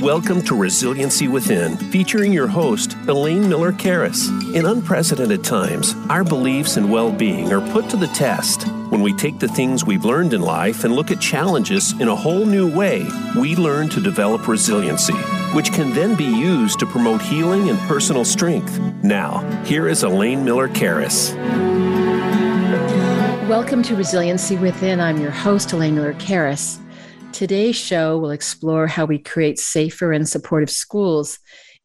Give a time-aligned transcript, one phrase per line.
[0.00, 4.30] Welcome to Resiliency Within, featuring your host, Elaine Miller Karas.
[4.54, 8.66] In unprecedented times, our beliefs and well being are put to the test.
[8.88, 12.16] When we take the things we've learned in life and look at challenges in a
[12.16, 13.06] whole new way,
[13.38, 15.12] we learn to develop resiliency,
[15.52, 18.80] which can then be used to promote healing and personal strength.
[19.02, 21.36] Now, here is Elaine Miller Karas.
[23.46, 24.98] Welcome to Resiliency Within.
[24.98, 26.80] I'm your host, Elaine Miller Karas.
[27.32, 31.38] Today's show will explore how we create safer and supportive schools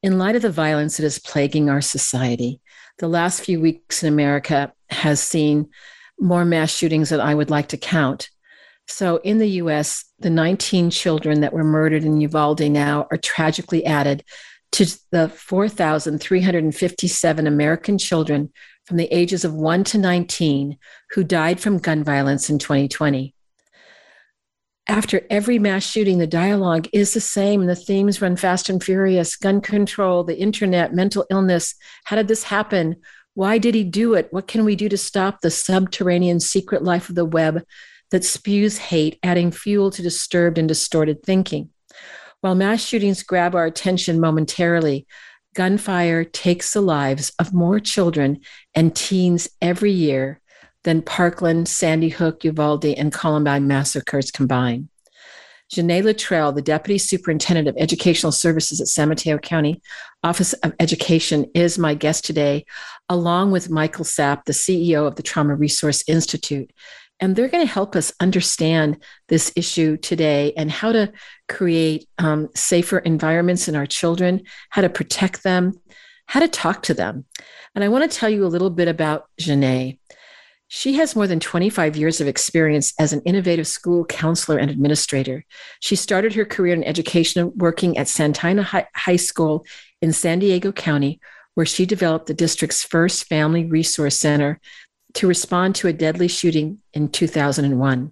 [0.04, 2.59] in light of the violence that is plaguing our society.
[2.98, 5.70] The last few weeks in America has seen
[6.20, 8.30] more mass shootings than I would like to count.
[8.88, 13.85] So, in the US, the 19 children that were murdered in Uvalde now are tragically
[13.85, 14.23] added
[14.73, 18.52] to the 4,357 American children
[18.85, 20.77] from the ages of 1 to 19
[21.12, 23.34] who died from gun violence in 2020.
[24.88, 27.66] After every mass shooting, the dialogue is the same.
[27.66, 31.74] The themes run fast and furious gun control, the internet, mental illness.
[32.04, 32.98] How did this happen?
[33.34, 34.27] Why did he do it?
[34.32, 37.64] What can we do to stop the subterranean secret life of the web
[38.12, 41.72] that spews hate, adding fuel to disturbed and distorted thinking?
[42.42, 45.08] While mass shootings grab our attention momentarily,
[45.55, 48.42] gunfire takes the lives of more children
[48.76, 50.42] and teens every year
[50.86, 54.88] than Parkland, Sandy Hook, Uvalde, and Columbine massacres combined.
[55.72, 59.82] Jenee Littrell, the Deputy Superintendent of Educational Services at San Mateo County
[60.24, 62.66] Office of Education, is my guest today,
[63.10, 66.72] along with Michael Sapp, the CEO of the Trauma Resource Institute.
[67.20, 71.12] And they're going to help us understand this issue today and how to
[71.50, 75.74] create um, safer environments in our children, how to protect them,
[76.28, 77.25] how to talk to them.
[77.74, 80.00] And I want to tell you a little bit about Jenee.
[80.68, 85.46] She has more than 25 years of experience as an innovative school counselor and administrator.
[85.80, 88.64] She started her career in education working at Santana
[88.96, 89.66] High School
[90.02, 91.20] in San Diego County,
[91.53, 94.59] where she developed the district's first family resource center
[95.14, 98.12] to respond to a deadly shooting in 2001.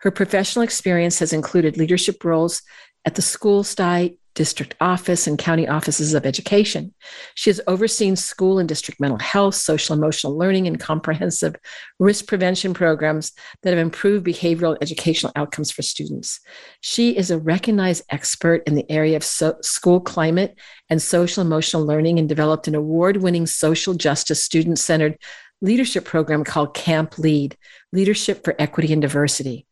[0.00, 2.62] Her professional experience has included leadership roles
[3.04, 6.94] at the school site, district office and county offices of education.
[7.34, 11.56] She has overseen school and district mental health, social emotional learning, and comprehensive
[11.98, 16.40] risk prevention programs that have improved behavioral and educational outcomes for students.
[16.80, 20.58] She is a recognized expert in the area of so- school climate
[20.88, 25.18] and social emotional learning and developed an award winning social justice student centered
[25.60, 27.58] leadership program called Camp Lead
[27.92, 29.66] Leadership for Equity and Diversity.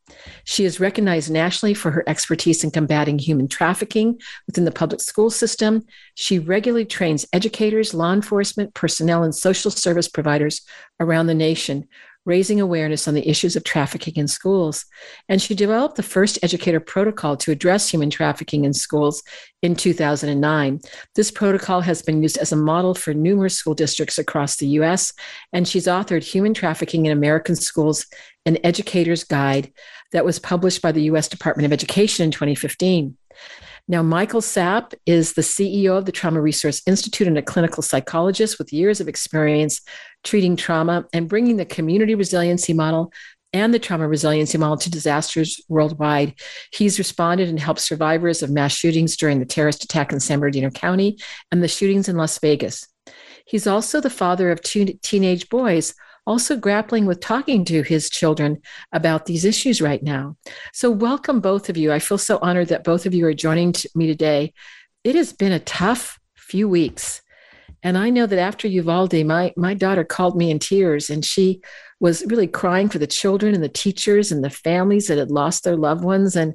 [0.44, 5.30] She is recognized nationally for her expertise in combating human trafficking within the public school
[5.30, 5.84] system.
[6.14, 10.62] She regularly trains educators, law enforcement, personnel, and social service providers
[11.00, 11.86] around the nation,
[12.28, 14.84] raising awareness on the issues of trafficking in schools.
[15.30, 19.22] And she developed the first educator protocol to address human trafficking in schools
[19.62, 20.80] in 2009.
[21.14, 25.12] This protocol has been used as a model for numerous school districts across the US,
[25.54, 28.06] and she's authored Human Trafficking in American Schools
[28.44, 29.72] An Educator's Guide
[30.12, 33.16] that was published by the US Department of Education in 2015.
[33.90, 38.58] Now, Michael Sapp is the CEO of the Trauma Resource Institute and a clinical psychologist
[38.58, 39.80] with years of experience
[40.24, 43.12] treating trauma and bringing the community resiliency model
[43.54, 46.34] and the trauma resiliency model to disasters worldwide.
[46.70, 50.68] He's responded and helped survivors of mass shootings during the terrorist attack in San Bernardino
[50.70, 51.16] County
[51.50, 52.86] and the shootings in Las Vegas.
[53.46, 55.94] He's also the father of two teenage boys
[56.28, 58.60] also grappling with talking to his children
[58.92, 60.36] about these issues right now.
[60.74, 61.90] So, welcome both of you.
[61.90, 64.52] I feel so honored that both of you are joining me today.
[65.04, 67.22] It has been a tough few weeks.
[67.82, 71.62] And I know that after Uvalde, my, my daughter called me in tears and she
[72.00, 75.64] was really crying for the children and the teachers and the families that had lost
[75.64, 76.36] their loved ones.
[76.36, 76.54] And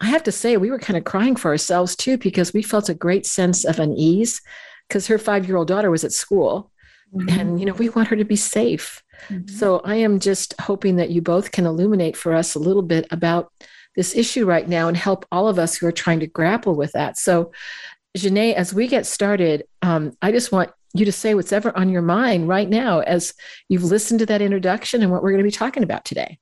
[0.00, 2.88] I have to say, we were kind of crying for ourselves too, because we felt
[2.88, 4.42] a great sense of unease
[4.88, 6.72] because her five year old daughter was at school
[7.14, 7.40] Mm-hmm.
[7.40, 9.02] And, you know, we want her to be safe.
[9.28, 9.48] Mm-hmm.
[9.48, 13.06] So I am just hoping that you both can illuminate for us a little bit
[13.10, 13.52] about
[13.96, 16.92] this issue right now and help all of us who are trying to grapple with
[16.92, 17.18] that.
[17.18, 17.52] So,
[18.16, 21.90] Jenee, as we get started, um, I just want you to say what's ever on
[21.90, 23.34] your mind right now as
[23.68, 26.38] you've listened to that introduction and what we're going to be talking about today.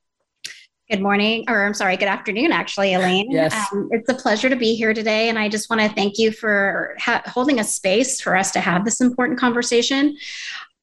[0.88, 3.28] Good morning, or I'm sorry, good afternoon, actually, Elaine.
[3.28, 3.52] Yes.
[3.72, 5.28] Um, it's a pleasure to be here today.
[5.28, 8.60] And I just want to thank you for ha- holding a space for us to
[8.60, 10.16] have this important conversation.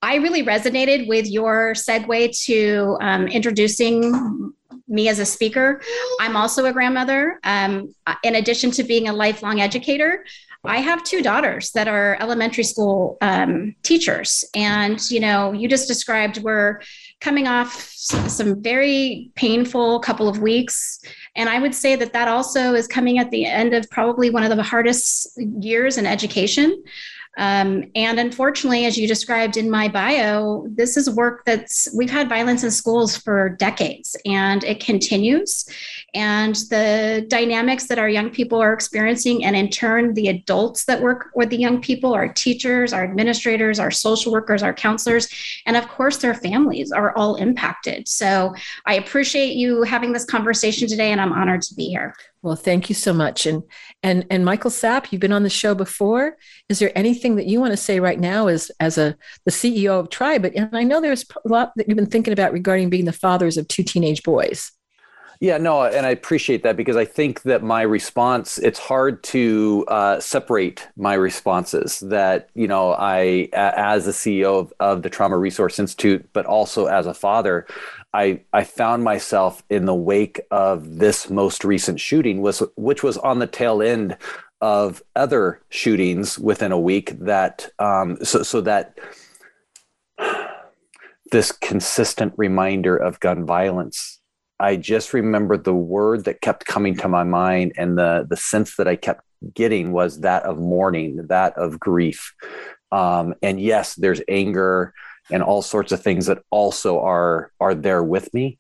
[0.02, 4.54] I really resonated with your segue to um, introducing
[4.90, 5.82] me as a speaker,
[6.20, 7.40] I'm also a grandmother.
[7.44, 10.26] Um, in addition to being a lifelong educator,
[10.66, 14.46] I have two daughters that are elementary school um, teachers.
[14.56, 16.82] And, you know, you just described we're
[17.24, 21.00] coming off some very painful couple of weeks.
[21.38, 24.44] And I would say that that also is coming at the end of probably one
[24.44, 26.84] of the hardest years in education.
[27.38, 32.28] Um, and unfortunately, as you described in my bio, this is work that's we've had
[32.28, 35.66] violence in schools for decades and it continues.
[36.14, 41.02] And the dynamics that our young people are experiencing, and in turn, the adults that
[41.02, 45.28] work with the young people, our teachers, our administrators, our social workers, our counselors,
[45.66, 48.08] and of course, their families are all impacted.
[48.08, 48.54] So
[48.86, 52.14] I appreciate you having this conversation today, and I'm honored to be here.
[52.44, 53.46] Well, thank you so much.
[53.46, 53.64] And
[54.04, 56.38] and and Michael Sapp, you've been on the show before.
[56.68, 60.00] Is there anything that you want to say right now as as a the CEO
[60.00, 60.46] of Tribe?
[60.46, 63.58] And I know there's a lot that you've been thinking about regarding being the fathers
[63.58, 64.74] of two teenage boys.
[65.44, 69.84] Yeah, no, and I appreciate that because I think that my response, it's hard to
[69.90, 72.00] uh, separate my responses.
[72.00, 76.86] That, you know, I, as the CEO of, of the Trauma Resource Institute, but also
[76.86, 77.68] as a father,
[78.14, 83.18] I, I found myself in the wake of this most recent shooting, was, which was
[83.18, 84.16] on the tail end
[84.62, 88.98] of other shootings within a week that um, so, so that
[91.34, 94.22] this consistent reminder of gun violence
[94.60, 98.76] i just remembered the word that kept coming to my mind and the the sense
[98.76, 99.24] that i kept
[99.54, 102.34] getting was that of mourning that of grief.
[102.92, 104.94] Um, and yes there's anger
[105.32, 108.60] and all sorts of things that also are are there with me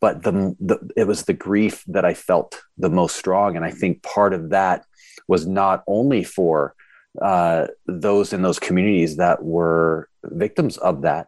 [0.00, 3.56] but the, the it was the grief that i felt the most strong.
[3.56, 4.84] And i think part of that
[5.28, 6.74] was not only for
[7.20, 11.26] uh, those in those communities that were victims of that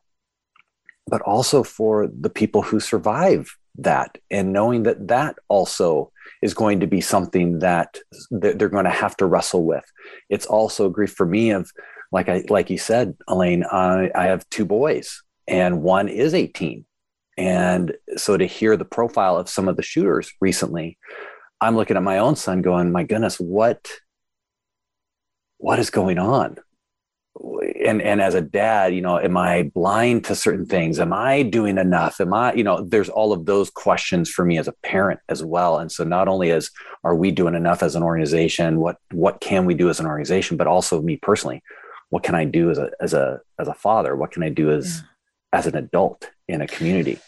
[1.08, 6.80] but also for the people who survive that and knowing that that also is going
[6.80, 7.98] to be something that
[8.30, 9.84] they're going to have to wrestle with
[10.28, 11.70] it's also grief for me of
[12.12, 16.84] like I like you said, Elaine, I, I have two boys, and one is 18.
[17.38, 20.98] And so to hear the profile of some of the shooters recently,
[21.62, 23.88] I'm looking at my own son going, my goodness, what
[25.56, 26.58] what is going on?
[27.84, 31.00] And and as a dad, you know, am I blind to certain things?
[31.00, 32.20] Am I doing enough?
[32.20, 35.42] Am I, you know, there's all of those questions for me as a parent as
[35.42, 35.78] well.
[35.78, 36.70] And so not only as
[37.04, 40.56] are we doing enough as an organization, what what can we do as an organization,
[40.56, 41.62] but also me personally,
[42.10, 44.14] what can I do as a as a as a father?
[44.14, 45.58] What can I do as yeah.
[45.58, 47.18] as an adult in a community?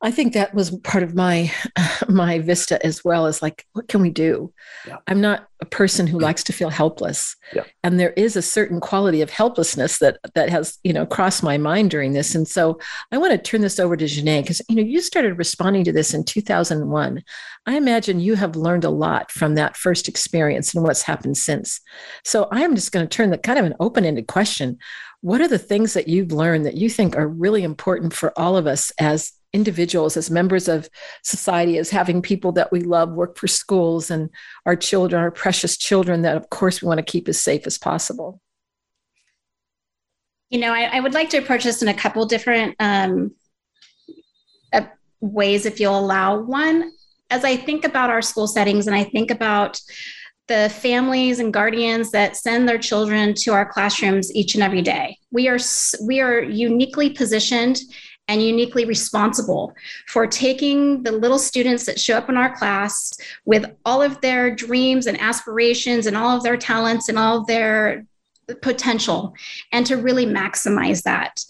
[0.00, 1.52] I think that was part of my
[2.08, 4.52] my vista as well as like what can we do?
[4.86, 4.98] Yeah.
[5.08, 7.34] I'm not a person who likes to feel helpless.
[7.52, 7.64] Yeah.
[7.82, 11.58] And there is a certain quality of helplessness that that has, you know, crossed my
[11.58, 12.34] mind during this.
[12.34, 12.78] And so
[13.10, 15.92] I want to turn this over to Jenee because you know, you started responding to
[15.92, 17.22] this in 2001.
[17.66, 21.80] I imagine you have learned a lot from that first experience and what's happened since.
[22.24, 24.78] So I'm just going to turn the kind of an open-ended question.
[25.20, 28.56] What are the things that you've learned that you think are really important for all
[28.56, 30.88] of us as individuals, as members of
[31.22, 34.30] society, as having people that we love work for schools and
[34.66, 37.78] our children, our precious children, that of course we want to keep as safe as
[37.78, 38.40] possible?
[40.50, 43.34] You know, I, I would like to approach this in a couple different um,
[44.72, 44.86] uh,
[45.20, 46.40] ways, if you'll allow.
[46.40, 46.92] One,
[47.30, 49.80] as I think about our school settings and I think about
[50.46, 55.18] the families and guardians that send their children to our classrooms each and every day.
[55.30, 55.58] We are
[56.02, 57.80] we are uniquely positioned
[58.28, 59.74] and uniquely responsible
[60.06, 63.12] for taking the little students that show up in our class
[63.46, 67.46] with all of their dreams and aspirations and all of their talents and all of
[67.46, 68.04] their
[68.62, 69.34] potential
[69.72, 71.44] and to really maximize that.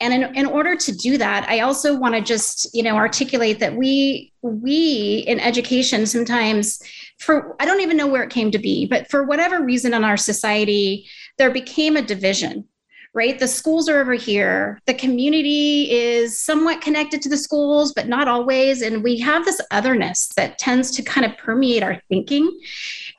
[0.00, 3.60] And in, in order to do that i also want to just you know articulate
[3.60, 6.82] that we we in education sometimes
[7.18, 10.04] for i don't even know where it came to be but for whatever reason in
[10.04, 11.06] our society
[11.38, 12.66] there became a division
[13.14, 13.38] right?
[13.38, 14.80] The schools are over here.
[14.86, 18.82] The community is somewhat connected to the schools, but not always.
[18.82, 22.60] And we have this otherness that tends to kind of permeate our thinking.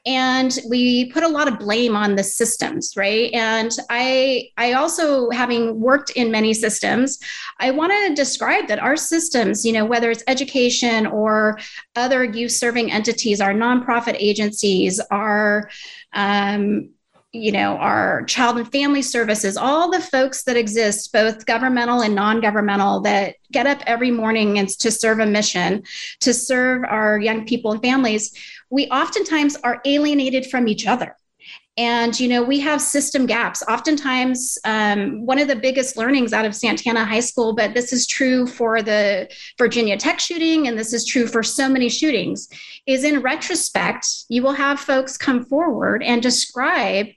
[0.06, 3.34] And we put a lot of blame on the systems, right?
[3.34, 7.18] And I, I also, having worked in many systems,
[7.60, 11.58] I want to describe that our systems, you know, whether it's education or
[11.96, 15.70] other youth serving entities, our nonprofit agencies, our
[16.14, 16.90] um,
[17.36, 22.16] you know, our child and family services, all the folks that exist, both governmental and
[22.16, 25.84] non governmental, that get up every morning and to serve a mission,
[26.22, 28.34] to serve our young people and families,
[28.70, 31.16] we oftentimes are alienated from each other.
[31.78, 33.62] And, you know, we have system gaps.
[33.68, 38.08] Oftentimes, um, one of the biggest learnings out of Santana High School, but this is
[38.08, 42.48] true for the Virginia Tech shooting, and this is true for so many shootings,
[42.88, 47.08] is in retrospect, you will have folks come forward and describe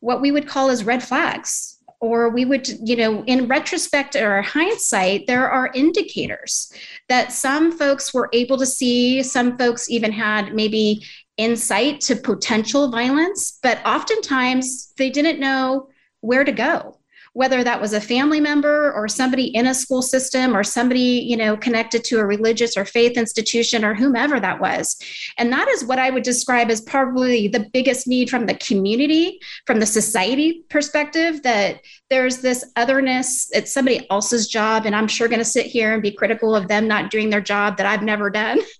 [0.00, 1.72] what we would call as red flags.
[2.00, 6.70] Or we would you know in retrospect or hindsight there are indicators
[7.08, 11.02] that some folks were able to see some folks even had maybe
[11.38, 15.88] insight to potential violence, but oftentimes they didn't know
[16.20, 16.95] where to go
[17.36, 21.36] whether that was a family member or somebody in a school system or somebody you
[21.36, 24.96] know connected to a religious or faith institution or whomever that was.
[25.36, 29.38] And that is what i would describe as probably the biggest need from the community
[29.66, 33.50] from the society perspective that there's this otherness.
[33.52, 36.68] It's somebody else's job and i'm sure going to sit here and be critical of
[36.68, 38.60] them not doing their job that i've never done.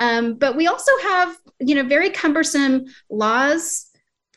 [0.00, 3.91] Um, but we also have you know very cumbersome laws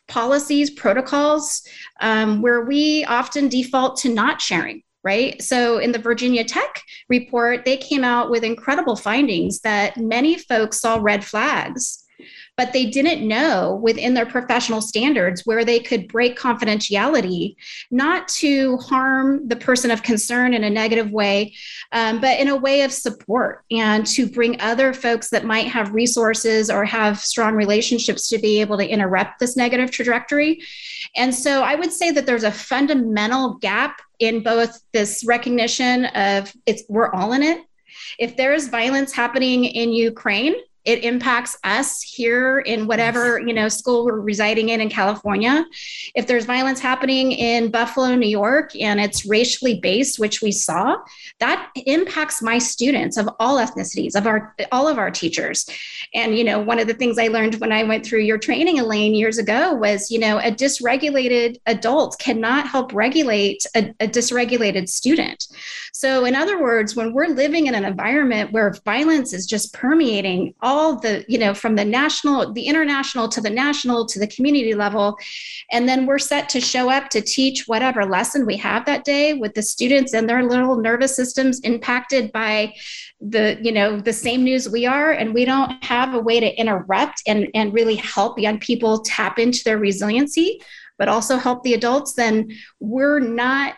[0.08, 1.62] policies, protocols,
[2.02, 4.82] um, where we often default to not sharing.
[5.04, 5.40] Right.
[5.40, 10.82] So in the Virginia Tech report, they came out with incredible findings that many folks
[10.82, 12.05] saw red flags
[12.58, 17.56] but they didn't know within their professional standards where they could break confidentiality,
[17.92, 21.54] not to harm the person of concern in a negative way,
[21.92, 25.94] um, but in a way of support and to bring other folks that might have
[25.94, 30.62] resources or have strong relationships to be able to interrupt this negative trajectory.
[31.16, 36.54] And so I would say that there's a fundamental gap in both this recognition of
[36.66, 37.66] it's we're all in it
[38.20, 43.68] if there is violence happening in Ukraine, it impacts us here in whatever you know
[43.68, 45.65] school we're residing in in california.
[46.15, 50.98] If there's violence happening in buffalo new york and it's racially based which we saw
[51.39, 55.65] that impacts my students of all ethnicities of our all of our teachers.
[56.13, 58.80] And you know one of the things i learned when i went through your training
[58.80, 64.88] elaine years ago was you know a dysregulated adult cannot help regulate a, a dysregulated
[64.89, 65.48] student.
[65.94, 70.54] So in other words when we're living in an environment where violence is just permeating
[70.62, 74.27] all all the, you know, from the national, the international to the national to the
[74.27, 75.17] community level.
[75.72, 79.34] And then we're set to show up to teach whatever lesson we have that day
[79.34, 82.74] with the students and their little nervous systems impacted by
[83.22, 85.12] the, you know, the same news we are.
[85.12, 89.39] And we don't have a way to interrupt and, and really help young people tap
[89.39, 90.62] into their resiliency,
[90.98, 92.51] but also help the adults, then
[92.82, 93.75] we're not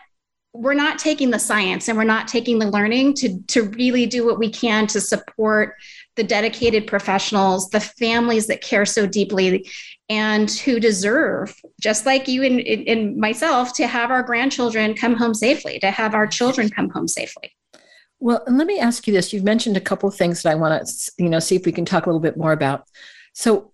[0.54, 4.26] we're not taking the science and we're not taking the learning to to really do
[4.26, 5.74] what we can to support
[6.18, 9.66] the dedicated professionals, the families that care so deeply
[10.10, 15.32] and who deserve, just like you and, and myself, to have our grandchildren come home
[15.32, 17.54] safely, to have our children come home safely.
[18.18, 19.32] Well, and let me ask you this.
[19.32, 21.72] You've mentioned a couple of things that I want to, you know, see if we
[21.72, 22.88] can talk a little bit more about.
[23.32, 23.70] So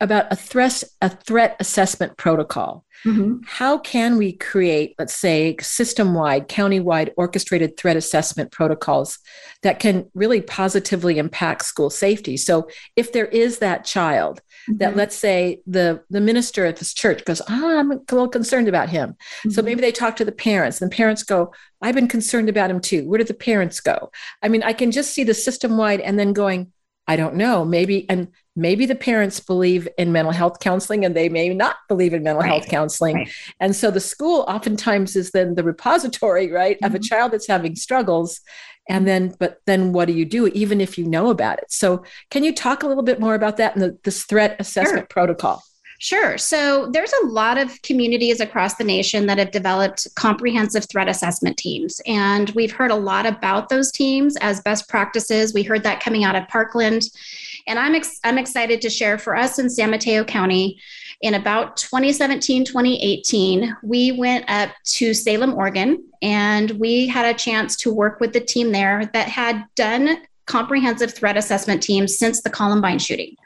[0.00, 2.84] about a threat a threat assessment protocol.
[3.04, 3.42] Mm-hmm.
[3.46, 9.18] How can we create, let's say, system wide, county wide orchestrated threat assessment protocols
[9.62, 12.36] that can really positively impact school safety?
[12.38, 14.78] So, if there is that child mm-hmm.
[14.78, 18.68] that, let's say, the, the minister at this church goes, oh, I'm a little concerned
[18.68, 19.10] about him.
[19.10, 19.50] Mm-hmm.
[19.50, 22.70] So, maybe they talk to the parents, and the parents go, I've been concerned about
[22.70, 23.06] him too.
[23.06, 24.10] Where do the parents go?
[24.42, 26.72] I mean, I can just see the system wide and then going,
[27.06, 27.66] I don't know.
[27.66, 32.14] Maybe, and maybe the parents believe in mental health counseling and they may not believe
[32.14, 32.48] in mental right.
[32.48, 33.16] health counseling.
[33.16, 33.32] Right.
[33.60, 36.84] And so the school oftentimes is then the repository, right, mm-hmm.
[36.84, 37.04] of a mm-hmm.
[37.04, 38.40] child that's having struggles.
[38.88, 41.72] And then, but then what do you do, even if you know about it?
[41.72, 45.04] So, can you talk a little bit more about that and the, this threat assessment
[45.04, 45.06] sure.
[45.06, 45.62] protocol?
[46.00, 46.36] Sure.
[46.36, 51.56] So there's a lot of communities across the nation that have developed comprehensive threat assessment
[51.56, 51.98] teams.
[52.06, 55.54] And we've heard a lot about those teams as best practices.
[55.54, 57.04] We heard that coming out of Parkland.
[57.66, 60.78] And I'm, ex- I'm excited to share for us in San Mateo County
[61.20, 67.76] in about 2017, 2018, we went up to Salem, Oregon, and we had a chance
[67.76, 72.50] to work with the team there that had done comprehensive threat assessment teams since the
[72.50, 73.36] Columbine shooting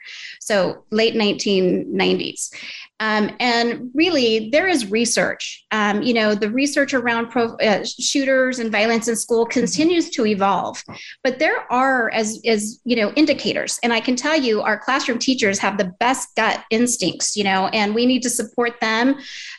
[0.48, 2.52] so late 1990s.
[3.00, 5.64] Um, and really, there is research.
[5.70, 10.26] Um, you know, the research around pro, uh, shooters and violence in school continues to
[10.26, 10.82] evolve,
[11.22, 13.78] but there are, as as you know, indicators.
[13.82, 17.36] And I can tell you, our classroom teachers have the best gut instincts.
[17.36, 19.16] You know, and we need to support them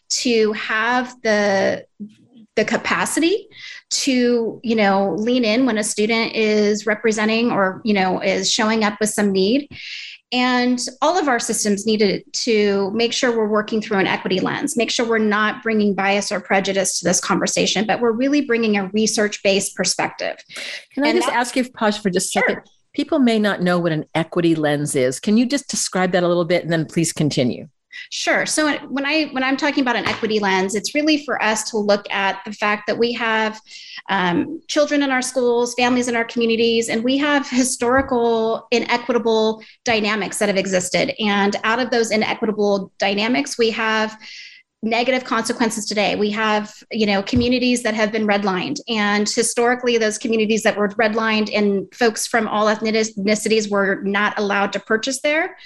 [0.09, 1.85] to have the
[2.59, 3.47] the capacity
[3.89, 8.83] to you know lean in when a student is representing or you know is showing
[8.83, 9.69] up with some need
[10.31, 14.77] and all of our systems needed to make sure we're working through an equity lens,
[14.77, 18.77] make sure we're not bringing bias or prejudice to this conversation, but we're really bringing
[18.77, 20.37] a research based perspective.
[20.93, 22.47] Can I and just ask you, pause for just a sure.
[22.47, 22.69] second?
[22.93, 25.19] People may not know what an equity lens is.
[25.19, 27.67] Can you just describe that a little bit and then please continue?
[28.09, 28.45] Sure.
[28.45, 31.77] So when I when I'm talking about an equity lens, it's really for us to
[31.77, 33.61] look at the fact that we have
[34.09, 40.39] um, children in our schools, families in our communities, and we have historical inequitable dynamics
[40.39, 41.13] that have existed.
[41.19, 44.17] And out of those inequitable dynamics, we have
[44.81, 46.15] negative consequences today.
[46.15, 50.89] We have, you know, communities that have been redlined, and historically, those communities that were
[50.89, 55.57] redlined and folks from all ethnicities were not allowed to purchase there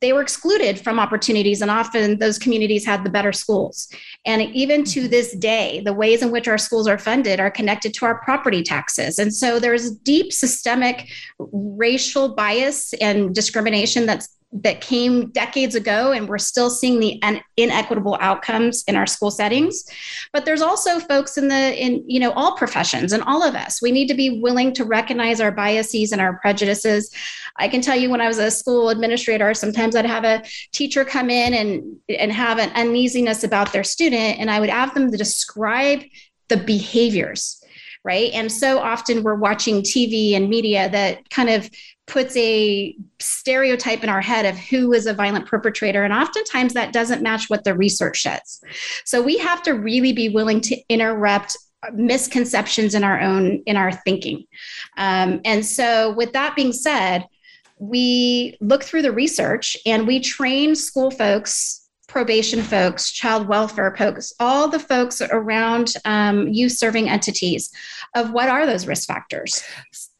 [0.00, 3.88] they were excluded from opportunities and often those communities had the better schools
[4.24, 5.10] and even to mm-hmm.
[5.10, 8.62] this day the ways in which our schools are funded are connected to our property
[8.62, 16.12] taxes and so there's deep systemic racial bias and discrimination that's that came decades ago
[16.12, 17.20] and we're still seeing the
[17.58, 19.84] inequitable outcomes in our school settings.
[20.32, 23.82] But there's also folks in the in you know all professions and all of us
[23.82, 27.14] we need to be willing to recognize our biases and our prejudices.
[27.56, 31.04] I can tell you when i was a school administrator sometimes i'd have a teacher
[31.04, 35.10] come in and and have an uneasiness about their student and i would have them
[35.10, 36.02] to describe
[36.48, 37.62] the behaviors
[38.04, 38.30] right?
[38.32, 41.68] And so often we're watching tv and media that kind of
[42.08, 46.02] puts a stereotype in our head of who is a violent perpetrator.
[46.02, 48.60] And oftentimes that doesn't match what the research says.
[49.04, 51.56] So we have to really be willing to interrupt
[51.92, 54.42] misconceptions in our own in our thinking
[54.96, 57.24] um, and so with that being said
[57.78, 64.32] we look through the research and we train school folks probation folks, child welfare folks,
[64.40, 67.70] all the folks around um, youth serving entities
[68.16, 69.62] of what are those risk factors.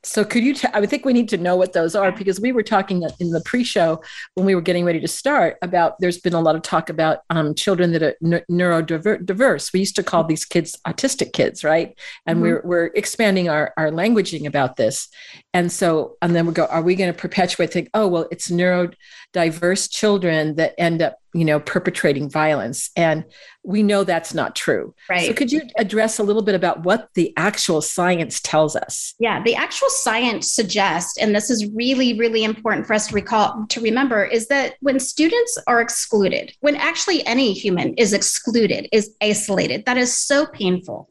[0.08, 0.54] So could you?
[0.54, 3.06] T- I would think we need to know what those are because we were talking
[3.20, 4.00] in the pre-show
[4.34, 6.00] when we were getting ready to start about.
[6.00, 9.72] There's been a lot of talk about um, children that are n- neurodiverse.
[9.72, 11.96] We used to call these kids autistic kids, right?
[12.26, 12.42] And mm-hmm.
[12.42, 15.08] we're we're expanding our our languaging about this,
[15.52, 16.64] and so and then we go.
[16.64, 17.70] Are we going to perpetuate?
[17.70, 22.90] Think, oh well, it's neurodiverse children that end up you know perpetrating violence.
[22.96, 23.24] And
[23.64, 24.94] we know that's not true.
[25.10, 25.26] Right.
[25.26, 29.14] so could you address a little bit about what the actual science tells us?
[29.18, 33.66] Yeah the actual science suggests and this is really really important for us to recall
[33.68, 39.14] to remember is that when students are excluded when actually any human is excluded is
[39.20, 41.08] isolated that is so painful.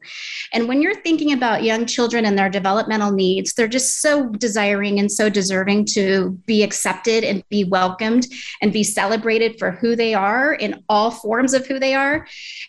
[0.52, 4.98] And when you're thinking about young children and their developmental needs they're just so desiring
[4.98, 8.26] and so deserving to be accepted and be welcomed
[8.60, 12.26] and be celebrated for who they are in all forms of who they are.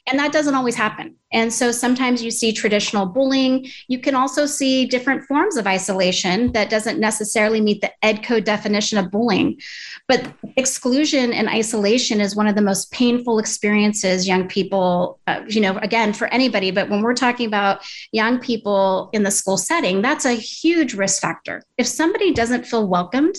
[0.08, 1.16] And that doesn't always happen.
[1.32, 3.68] And so sometimes you see traditional bullying.
[3.88, 8.46] You can also see different forms of isolation that doesn't necessarily meet the ed code
[8.46, 9.60] definition of bullying.
[10.08, 15.62] But exclusion and isolation is one of the most painful experiences young people, uh, you
[15.62, 16.72] know, again, for anybody.
[16.72, 21.22] But when we're talking about young people in the school setting, that's a huge risk
[21.22, 21.62] factor.
[21.78, 23.36] If somebody doesn't feel welcomed,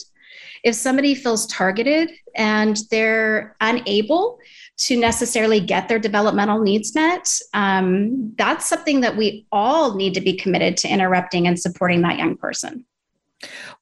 [0.64, 4.38] if somebody feels targeted and they're unable
[4.78, 10.20] to necessarily get their developmental needs met, um, that's something that we all need to
[10.20, 12.84] be committed to interrupting and supporting that young person.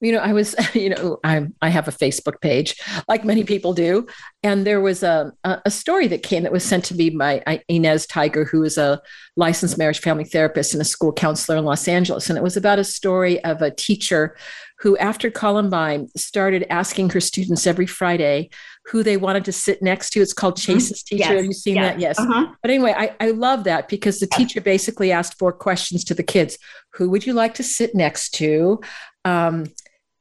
[0.01, 3.73] You know, I was, you know, I I have a Facebook page, like many people
[3.73, 4.07] do,
[4.43, 8.07] and there was a a story that came that was sent to me by Inez
[8.07, 9.01] Tiger, who is a
[9.37, 12.79] licensed marriage family therapist and a school counselor in Los Angeles, and it was about
[12.79, 14.37] a story of a teacher
[14.81, 18.51] who, after Columbine, started asking her students every Friday
[18.87, 20.21] who they wanted to sit next to.
[20.21, 20.75] It's called mm-hmm.
[20.75, 21.25] Chase's Teacher.
[21.25, 21.33] Yes.
[21.33, 21.93] Have you seen yes.
[21.93, 22.01] that?
[22.01, 22.19] Yes.
[22.19, 22.47] Uh-huh.
[22.62, 26.23] But anyway, I, I love that because the teacher basically asked four questions to the
[26.23, 26.59] kids
[26.95, 28.81] Who would you like to sit next to?
[29.25, 29.67] Um,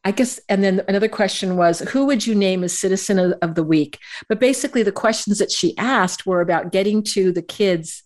[0.03, 3.55] I guess, and then another question was, who would you name as citizen of, of,
[3.55, 3.99] the week?
[4.29, 8.03] But basically, the questions that she asked were about getting to the kids,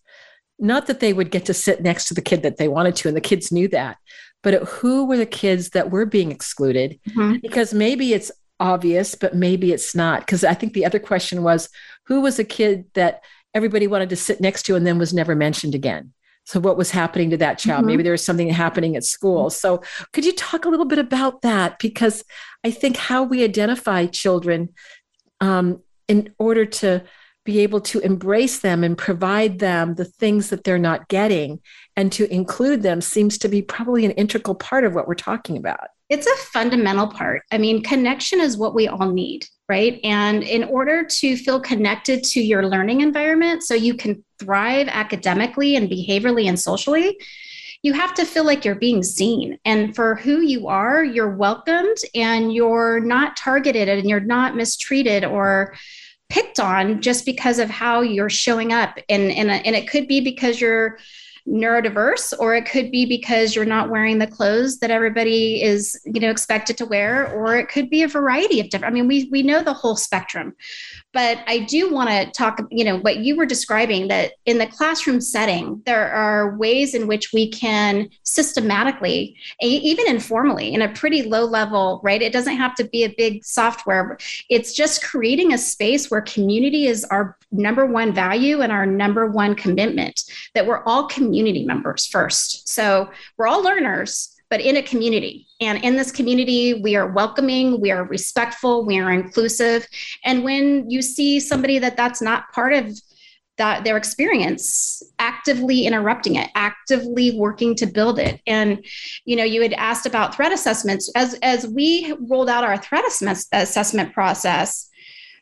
[0.58, 3.08] not that they would get to sit next to the kid that they wanted to,
[3.08, 3.98] and the kids knew that,
[4.44, 7.00] but who were the kids that were being excluded?
[7.10, 7.38] Mm-hmm.
[7.42, 10.22] Because maybe it's obvious, but maybe it's not.
[10.22, 11.70] Because I think the other question was
[12.06, 13.24] who was a kid that
[13.54, 16.14] everybody wanted to sit next to and then was never mentioned again?
[16.46, 17.82] So, what was happening to that child?
[17.82, 17.88] Mm-hmm.
[17.88, 19.50] Maybe there was something happening at school.
[19.50, 21.78] So, could you talk a little bit about that?
[21.80, 22.24] Because
[22.64, 24.70] I think how we identify children
[25.40, 27.04] um, in order to
[27.44, 31.60] be able to embrace them and provide them the things that they're not getting
[31.96, 35.58] and to include them seems to be probably an integral part of what we're talking
[35.58, 35.88] about.
[36.10, 37.44] It's a fundamental part.
[37.52, 40.00] I mean, connection is what we all need, right?
[40.04, 45.78] And in order to feel connected to your learning environment so you can thrive academically
[45.78, 47.18] and behaviorally and socially,
[47.82, 49.58] you have to feel like you're being seen.
[49.66, 55.26] And for who you are, you're welcomed and you're not targeted and you're not mistreated
[55.26, 55.76] or
[56.32, 58.98] picked on just because of how you're showing up.
[59.10, 60.98] And and, and it could be because you're
[61.48, 66.22] neurodiverse or it could be because you're not wearing the clothes that everybody is you
[66.22, 69.28] know expected to wear or it could be a variety of different i mean we
[69.32, 70.56] we know the whole spectrum
[71.14, 74.68] but i do want to talk you know what you were describing that in the
[74.68, 81.24] classroom setting there are ways in which we can systematically even informally in a pretty
[81.24, 82.22] low level right?
[82.22, 84.18] It doesn't have to be a big software.
[84.50, 89.28] It's just creating a space where community is our number one value and our number
[89.28, 92.70] one commitment that we're all community members first.
[92.70, 95.48] So we're all learners but in a community.
[95.62, 99.88] And in this community, we are welcoming, we are respectful, we are inclusive.
[100.26, 103.00] And when you see somebody that that's not part of
[103.58, 108.84] that their experience actively interrupting it actively working to build it and
[109.26, 113.06] you know you had asked about threat assessments as as we rolled out our threat
[113.06, 114.90] assessment assessment process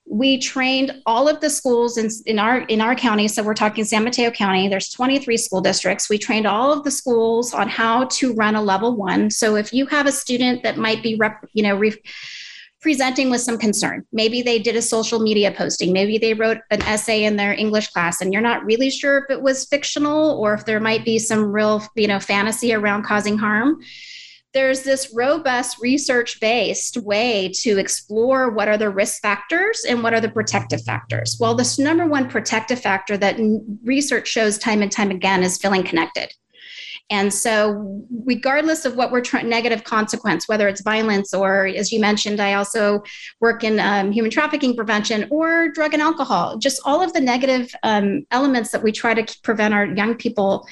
[0.09, 3.27] we trained all of the schools in, in our in our county.
[3.27, 4.67] So we're talking san mateo county.
[4.67, 6.09] There's 23 school districts.
[6.09, 9.29] We trained all of the schools on how to run a level one.
[9.29, 11.93] So if you have a student that might be rep, you know re,
[12.81, 16.81] presenting with some concern maybe they did a social media posting maybe they wrote an
[16.83, 20.53] essay in their english class and you're not really sure if it was fictional or
[20.53, 23.81] if there might be some real you know fantasy around causing harm
[24.53, 30.13] there's this robust research based way to explore what are the risk factors and what
[30.13, 31.37] are the protective factors.
[31.39, 33.37] Well, this number one protective factor that
[33.83, 36.33] research shows time and time again is feeling connected.
[37.11, 41.99] And so, regardless of what we're trying, negative consequence, whether it's violence or, as you
[41.99, 43.01] mentioned, I also
[43.39, 47.73] work in um, human trafficking prevention or drug and alcohol, just all of the negative
[47.81, 50.67] um, elements that we try to prevent our young people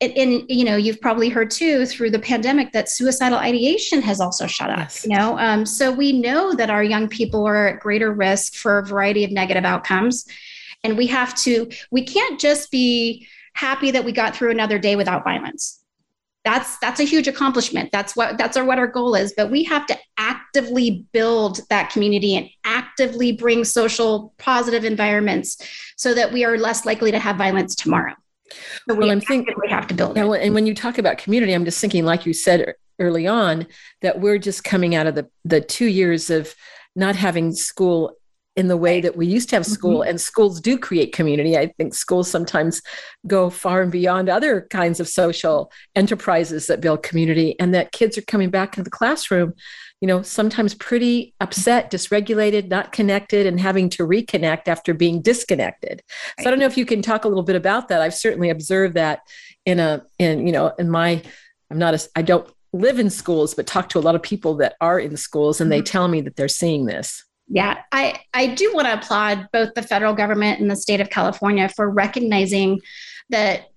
[0.00, 4.20] and, and, you know you've probably heard too through the pandemic that suicidal ideation has
[4.20, 5.04] also shot up yes.
[5.04, 5.38] you know?
[5.38, 9.24] Um, so we know that our young people are at greater risk for a variety
[9.24, 10.26] of negative outcomes.
[10.84, 14.96] And we have to we can't just be happy that we got through another day
[14.96, 15.80] without violence.
[16.44, 17.90] That's that's a huge accomplishment.
[17.90, 19.32] That's what that's our, what our goal is.
[19.36, 25.56] But we have to actively build that community and actively bring social positive environments
[25.96, 28.12] so that we are less likely to have violence tomorrow
[28.52, 30.20] so we well, I'm thinking we have to build it.
[30.20, 33.66] And when you talk about community, I'm just thinking, like you said early on,
[34.02, 36.54] that we're just coming out of the the two years of
[36.94, 38.16] not having school
[38.56, 40.08] in the way that we used to have school mm-hmm.
[40.08, 42.80] and schools do create community i think schools sometimes
[43.26, 48.16] go far and beyond other kinds of social enterprises that build community and that kids
[48.16, 49.52] are coming back into the classroom
[50.00, 56.02] you know, sometimes pretty upset, dysregulated, not connected, and having to reconnect after being disconnected.
[56.38, 56.44] Right.
[56.44, 58.02] So I don't know if you can talk a little bit about that.
[58.02, 59.20] I've certainly observed that
[59.64, 61.22] in a, in, you know, in my,
[61.70, 64.56] I'm not a, I don't live in schools, but talk to a lot of people
[64.56, 65.78] that are in schools and mm-hmm.
[65.78, 67.24] they tell me that they're seeing this.
[67.48, 71.10] Yeah, I, I do want to applaud both the federal government and the state of
[71.10, 72.80] California for recognizing
[73.30, 73.68] that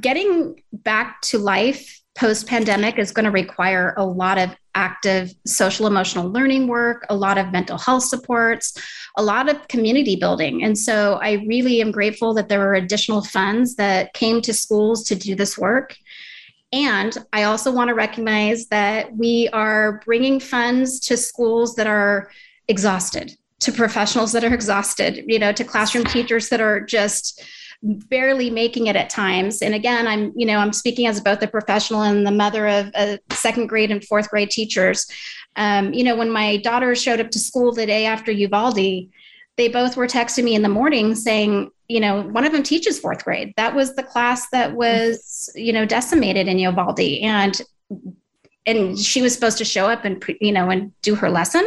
[0.00, 5.88] getting back to life post pandemic is going to require a lot of active social
[5.88, 8.72] emotional learning work, a lot of mental health supports,
[9.16, 10.62] a lot of community building.
[10.62, 15.02] And so I really am grateful that there were additional funds that came to schools
[15.08, 15.96] to do this work.
[16.72, 22.30] And I also want to recognize that we are bringing funds to schools that are
[22.68, 27.42] exhausted, to professionals that are exhausted, you know, to classroom teachers that are just
[27.82, 29.62] barely making it at times.
[29.62, 32.90] And again, I'm, you know, I'm speaking as both a professional and the mother of
[32.94, 35.06] a second grade and fourth grade teachers.
[35.56, 39.08] Um, you know, when my daughter showed up to school the day after Uvalde,
[39.56, 42.98] they both were texting me in the morning saying, you know, one of them teaches
[42.98, 43.54] fourth grade.
[43.56, 47.00] That was the class that was, you know, decimated in Uvalde.
[47.00, 47.60] And
[48.66, 51.64] and she was supposed to show up and you know and do her lesson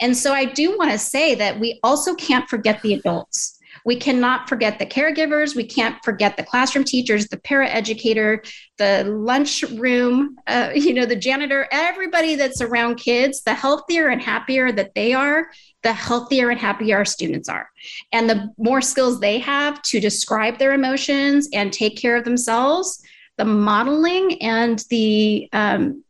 [0.00, 3.96] and so i do want to say that we also can't forget the adults we
[3.96, 5.54] cannot forget the caregivers.
[5.54, 11.68] We can't forget the classroom teachers, the paraeducator, the lunchroom, uh, you know, the janitor,
[11.70, 13.42] everybody that's around kids.
[13.42, 15.48] The healthier and happier that they are,
[15.82, 17.68] the healthier and happier our students are.
[18.12, 23.02] And the more skills they have to describe their emotions and take care of themselves,
[23.36, 26.02] the modeling and the um,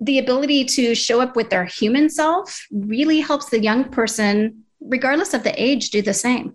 [0.00, 5.32] the ability to show up with their human self really helps the young person regardless
[5.32, 6.54] of the age do the same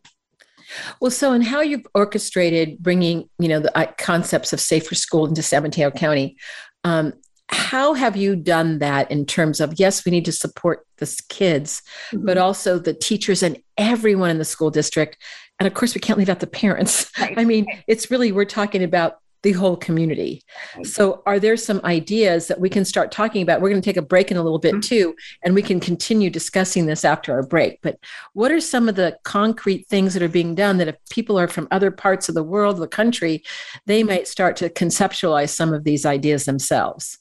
[0.99, 5.25] well, so and how you've orchestrated bringing, you know, the uh, concepts of safer school
[5.25, 6.37] into San Mateo County.
[6.83, 7.13] Um,
[7.51, 11.81] how have you done that in terms of yes, we need to support the kids,
[12.11, 12.25] mm-hmm.
[12.25, 15.17] but also the teachers and everyone in the school district,
[15.59, 17.09] and of course we can't leave out the parents.
[17.19, 17.33] Right.
[17.37, 20.43] I mean, it's really we're talking about the whole community.
[20.83, 23.61] So, are there some ideas that we can start talking about?
[23.61, 24.81] We're going to take a break in a little bit mm-hmm.
[24.81, 27.79] too, and we can continue discussing this after our break.
[27.81, 27.99] But
[28.33, 31.47] what are some of the concrete things that are being done that if people are
[31.47, 33.43] from other parts of the world, the country,
[33.85, 37.17] they might start to conceptualize some of these ideas themselves?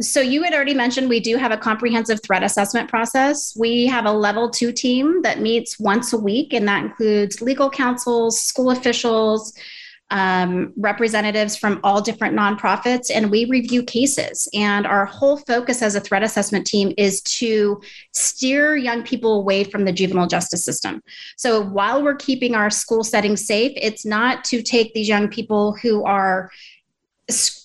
[0.00, 3.56] So, you had already mentioned we do have a comprehensive threat assessment process.
[3.58, 7.70] We have a level two team that meets once a week, and that includes legal
[7.70, 9.54] counsels, school officials,
[10.10, 14.48] um, representatives from all different nonprofits, and we review cases.
[14.54, 17.80] And our whole focus as a threat assessment team is to
[18.12, 21.02] steer young people away from the juvenile justice system.
[21.36, 25.74] So while we're keeping our school setting safe, it's not to take these young people
[25.74, 26.50] who are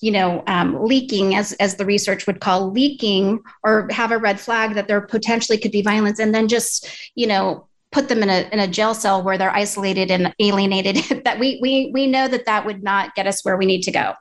[0.01, 4.39] you know um, leaking as as the research would call leaking or have a red
[4.39, 8.29] flag that there potentially could be violence and then just you know put them in
[8.29, 12.27] a, in a jail cell where they're isolated and alienated that we, we we know
[12.27, 14.13] that that would not get us where we need to go.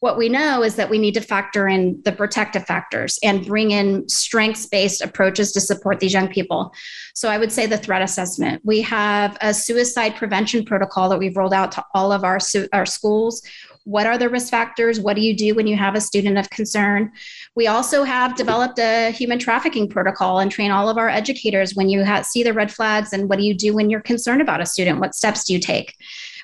[0.00, 3.70] What we know is that we need to factor in the protective factors and bring
[3.70, 6.74] in strengths based approaches to support these young people.
[7.14, 8.60] So i would say the threat assessment.
[8.64, 12.38] We have a suicide prevention protocol that we've rolled out to all of our,
[12.74, 13.42] our schools
[13.84, 14.98] what are the risk factors?
[14.98, 17.12] What do you do when you have a student of concern?
[17.54, 21.88] We also have developed a human trafficking protocol and train all of our educators when
[21.88, 24.62] you have, see the red flags and what do you do when you're concerned about
[24.62, 25.00] a student?
[25.00, 25.94] What steps do you take?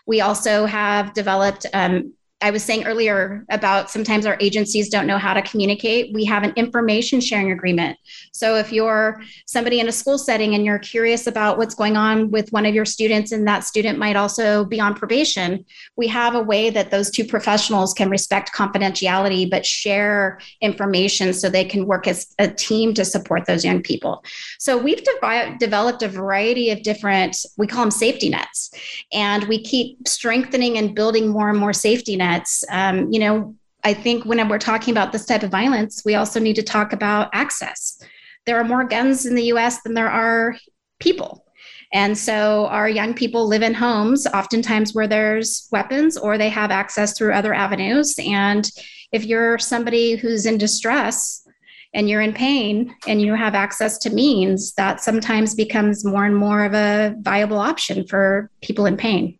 [0.06, 5.18] We also have developed um, I was saying earlier about sometimes our agencies don't know
[5.18, 6.14] how to communicate.
[6.14, 7.98] We have an information sharing agreement.
[8.32, 12.30] So if you're somebody in a school setting and you're curious about what's going on
[12.30, 16.34] with one of your students, and that student might also be on probation, we have
[16.34, 21.86] a way that those two professionals can respect confidentiality but share information so they can
[21.86, 24.24] work as a team to support those young people.
[24.58, 28.70] So we've de- developed a variety of different, we call them safety nets,
[29.12, 32.29] and we keep strengthening and building more and more safety nets
[32.70, 36.38] um, you know, I think when we're talking about this type of violence, we also
[36.38, 38.02] need to talk about access.
[38.46, 40.56] There are more guns in the US than there are
[40.98, 41.44] people.
[41.92, 46.70] And so our young people live in homes, oftentimes where there's weapons or they have
[46.70, 48.14] access through other avenues.
[48.18, 48.70] And
[49.12, 51.44] if you're somebody who's in distress
[51.92, 56.36] and you're in pain and you have access to means, that sometimes becomes more and
[56.36, 59.39] more of a viable option for people in pain.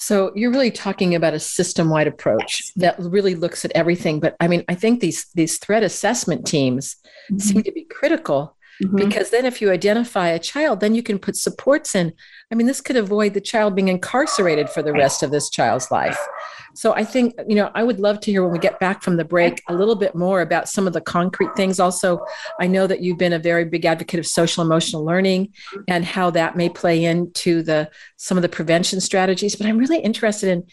[0.00, 2.72] So you're really talking about a system-wide approach yes.
[2.76, 4.18] that really looks at everything.
[4.18, 6.96] But I mean, I think these these threat assessment teams
[7.30, 7.38] mm-hmm.
[7.38, 8.96] seem to be critical mm-hmm.
[8.96, 12.14] because then if you identify a child, then you can put supports in.
[12.50, 15.90] I mean, this could avoid the child being incarcerated for the rest of this child's
[15.90, 16.18] life.
[16.74, 19.16] So I think, you know, I would love to hear when we get back from
[19.16, 21.80] the break a little bit more about some of the concrete things.
[21.80, 22.24] Also,
[22.60, 25.52] I know that you've been a very big advocate of social emotional learning
[25.88, 30.00] and how that may play into the some of the prevention strategies, but I'm really
[30.00, 30.64] interested in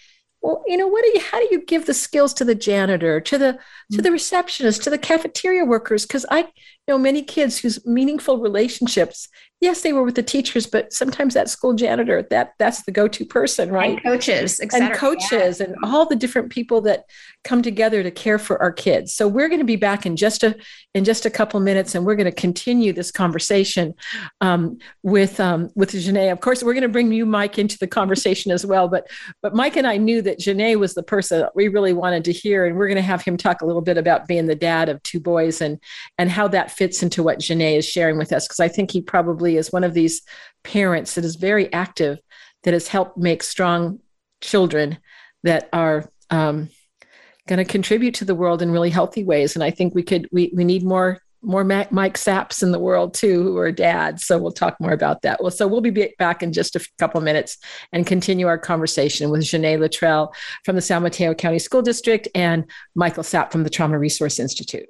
[0.41, 3.19] well, you know, what do you how do you give the skills to the janitor,
[3.19, 3.59] to the
[3.91, 6.05] to the receptionist, to the cafeteria workers?
[6.05, 6.47] Because I
[6.87, 9.29] know many kids whose meaningful relationships
[9.59, 13.25] yes they were with the teachers but sometimes that school janitor that that's the go-to
[13.25, 14.87] person right and coaches exactly.
[14.87, 15.65] and coaches yeah.
[15.65, 17.05] and all the different people that
[17.43, 20.43] come together to care for our kids so we're going to be back in just
[20.43, 20.55] a
[20.93, 23.93] in just a couple minutes and we're going to continue this conversation
[24.41, 27.87] um, with um, with Jenee of course we're going to bring you Mike into the
[27.87, 29.07] conversation as well but
[29.41, 32.31] but Mike and I knew that Jenee was the person that we really wanted to
[32.31, 34.89] hear and we're going to have him talk a little bit about being the dad
[34.89, 35.79] of two boys and
[36.19, 39.01] and how that fits into what Jenee is sharing with us because I think he
[39.01, 40.21] probably is one of these
[40.63, 42.19] parents that is very active
[42.63, 43.99] that has helped make strong
[44.41, 44.97] children
[45.43, 46.69] that are um,
[47.47, 49.55] going to contribute to the world in really healthy ways.
[49.55, 53.13] And I think we could we we need more more Mike Saps in the world
[53.13, 54.25] too, who are dads.
[54.25, 55.41] So we'll talk more about that.
[55.41, 57.57] Well, so we'll be back in just a couple minutes
[57.93, 60.33] and continue our conversation with Jenee Littrell
[60.65, 64.87] from the San Mateo County School District and Michael Sapp from the Trauma Resource Institute.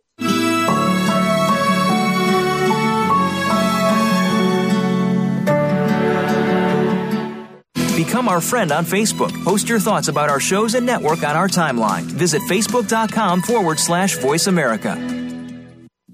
[7.97, 9.33] Become our friend on Facebook.
[9.43, 12.03] Post your thoughts about our shows and network on our timeline.
[12.03, 14.95] Visit facebook.com forward slash voice America.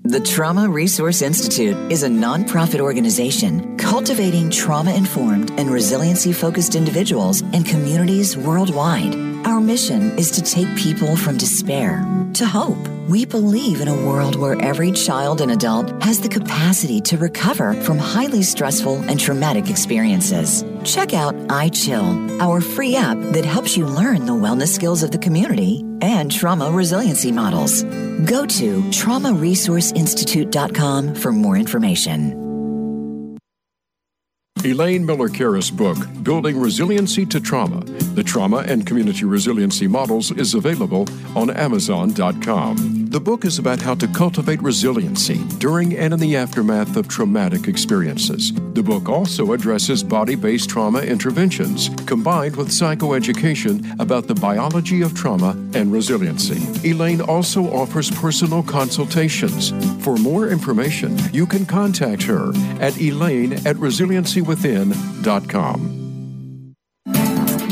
[0.06, 7.42] The Trauma Resource Institute is a nonprofit organization cultivating trauma informed and resiliency focused individuals
[7.42, 9.33] and communities worldwide.
[9.46, 12.02] Our mission is to take people from despair
[12.36, 12.78] to hope.
[13.10, 17.74] We believe in a world where every child and adult has the capacity to recover
[17.82, 20.64] from highly stressful and traumatic experiences.
[20.86, 25.18] Check out iChill, our free app that helps you learn the wellness skills of the
[25.18, 27.84] community and trauma resiliency models.
[28.26, 32.43] Go to traumaresourceinstitute.com for more information.
[34.66, 37.82] Elaine Miller Karas' book, Building Resiliency to Trauma
[38.16, 43.04] The Trauma and Community Resiliency Models, is available on Amazon.com.
[43.10, 47.68] The book is about how to cultivate resiliency during and in the aftermath of traumatic
[47.68, 48.54] experiences.
[48.74, 55.14] The book also addresses body based trauma interventions combined with psychoeducation about the biology of
[55.14, 56.60] trauma and resiliency.
[56.90, 59.70] Elaine also offers personal consultations.
[60.04, 63.78] For more information, you can contact her at elaine at
[64.56, 66.03] resiliencywithin.com.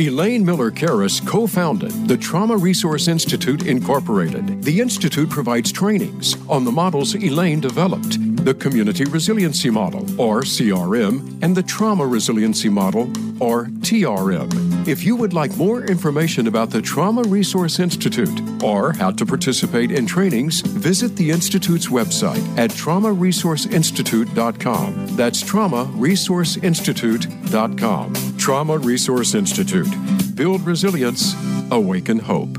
[0.00, 4.60] Elaine Miller Karas co founded the Trauma Resource Institute, Incorporated.
[4.64, 11.42] The Institute provides trainings on the models Elaine developed the Community Resiliency Model, or CRM,
[11.42, 13.04] and the Trauma Resiliency Model,
[13.42, 14.86] or TRM.
[14.86, 19.90] If you would like more information about the Trauma Resource Institute or how to participate
[19.90, 25.16] in trainings, visit the Institute's website at traumaresourceinstitute.com.
[25.16, 28.36] That's traumaresourceinstitute.com.
[28.36, 29.88] Trauma Resource Institute.
[30.34, 31.34] Build resilience,
[31.70, 32.58] awaken hope.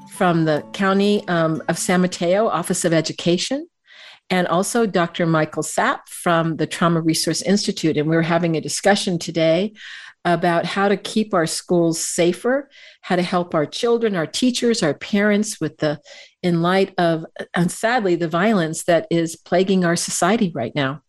[0.21, 3.67] from the County um, of San Mateo Office of Education,
[4.29, 5.25] and also Dr.
[5.25, 7.97] Michael Sapp from the Trauma Resource Institute.
[7.97, 9.73] And we're having a discussion today
[10.23, 12.69] about how to keep our schools safer,
[13.01, 15.99] how to help our children, our teachers, our parents with the,
[16.43, 21.01] in light of, and sadly, the violence that is plaguing our society right now.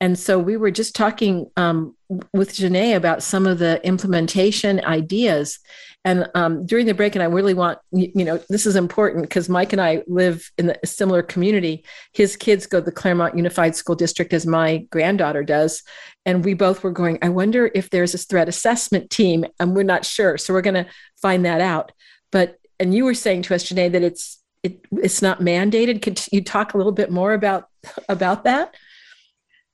[0.00, 1.94] And so we were just talking um,
[2.32, 5.60] with Jenee about some of the implementation ideas.
[6.04, 9.48] And um, during the break, and I really want, you, know, this is important because
[9.48, 11.84] Mike and I live in a similar community.
[12.12, 15.82] His kids go to the Claremont Unified School District as my granddaughter does.
[16.24, 19.44] And we both were going, I wonder if there's a threat assessment team.
[19.58, 20.38] And we're not sure.
[20.38, 21.92] So we're going to find that out.
[22.30, 26.00] But, and you were saying to us, Jenee, that it's, it, it's not mandated.
[26.00, 27.68] Could you talk a little bit more about,
[28.08, 28.74] about that?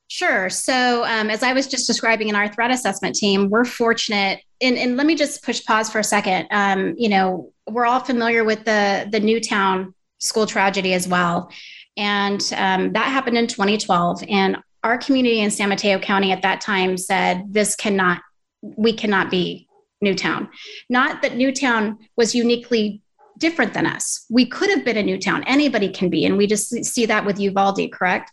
[0.07, 0.49] Sure.
[0.49, 4.39] So, um, as I was just describing in our threat assessment team, we're fortunate.
[4.61, 6.47] And, and let me just push pause for a second.
[6.51, 11.51] Um, you know, we're all familiar with the the Newtown school tragedy as well,
[11.97, 14.23] and um, that happened in 2012.
[14.29, 18.21] And our community in San Mateo County at that time said, "This cannot,
[18.61, 19.67] we cannot be
[20.01, 20.49] Newtown."
[20.87, 23.01] Not that Newtown was uniquely
[23.39, 24.25] different than us.
[24.29, 25.43] We could have been a Newtown.
[25.45, 28.31] Anybody can be, and we just see that with Uvalde, correct?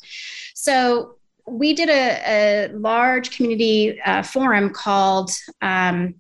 [0.55, 6.15] So we did a, a large community uh, forum called um,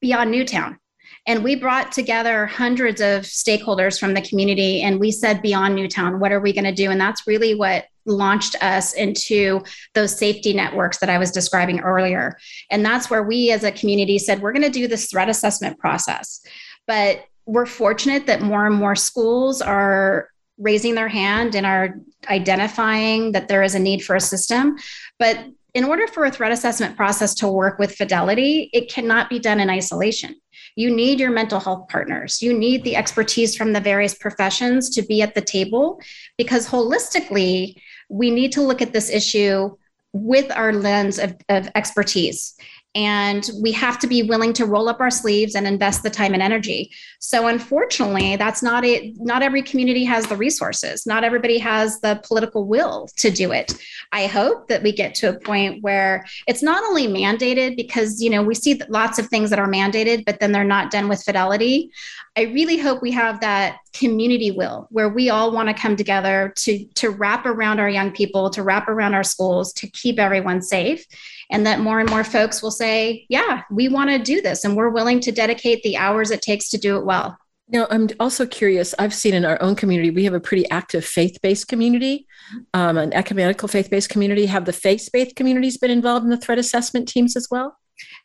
[0.00, 0.78] Beyond Newtown.
[1.26, 6.20] And we brought together hundreds of stakeholders from the community and we said, Beyond Newtown,
[6.20, 6.90] what are we going to do?
[6.90, 9.62] And that's really what launched us into
[9.94, 12.38] those safety networks that I was describing earlier.
[12.70, 15.78] And that's where we as a community said, we're going to do this threat assessment
[15.78, 16.40] process.
[16.86, 23.32] But we're fortunate that more and more schools are raising their hand and are identifying
[23.32, 24.76] that there is a need for a system.
[25.18, 25.38] But
[25.74, 29.60] in order for a threat assessment process to work with fidelity, it cannot be done
[29.60, 30.34] in isolation.
[30.76, 32.40] You need your mental health partners.
[32.42, 36.00] You need the expertise from the various professions to be at the table
[36.36, 37.76] because holistically,
[38.08, 39.76] we need to look at this issue
[40.12, 42.54] with our lens of, of expertise
[42.98, 46.34] and we have to be willing to roll up our sleeves and invest the time
[46.34, 46.90] and energy.
[47.20, 49.14] So unfortunately that's not it.
[49.18, 51.06] Not every community has the resources.
[51.06, 53.72] Not everybody has the political will to do it.
[54.10, 58.30] I hope that we get to a point where it's not only mandated because you
[58.30, 61.22] know we see lots of things that are mandated but then they're not done with
[61.22, 61.92] fidelity.
[62.36, 66.52] I really hope we have that community will where we all want to come together
[66.56, 70.62] to to wrap around our young people to wrap around our schools to keep everyone
[70.62, 71.06] safe
[71.50, 74.76] and that more and more folks will say, yeah, we want to do this and
[74.76, 77.38] we're willing to dedicate the hours it takes to do it well.
[77.70, 78.94] Now, I'm also curious.
[78.98, 82.26] I've seen in our own community, we have a pretty active faith based community,
[82.72, 84.46] um, an ecumenical faith based community.
[84.46, 87.76] Have the faith based communities been involved in the threat assessment teams as well?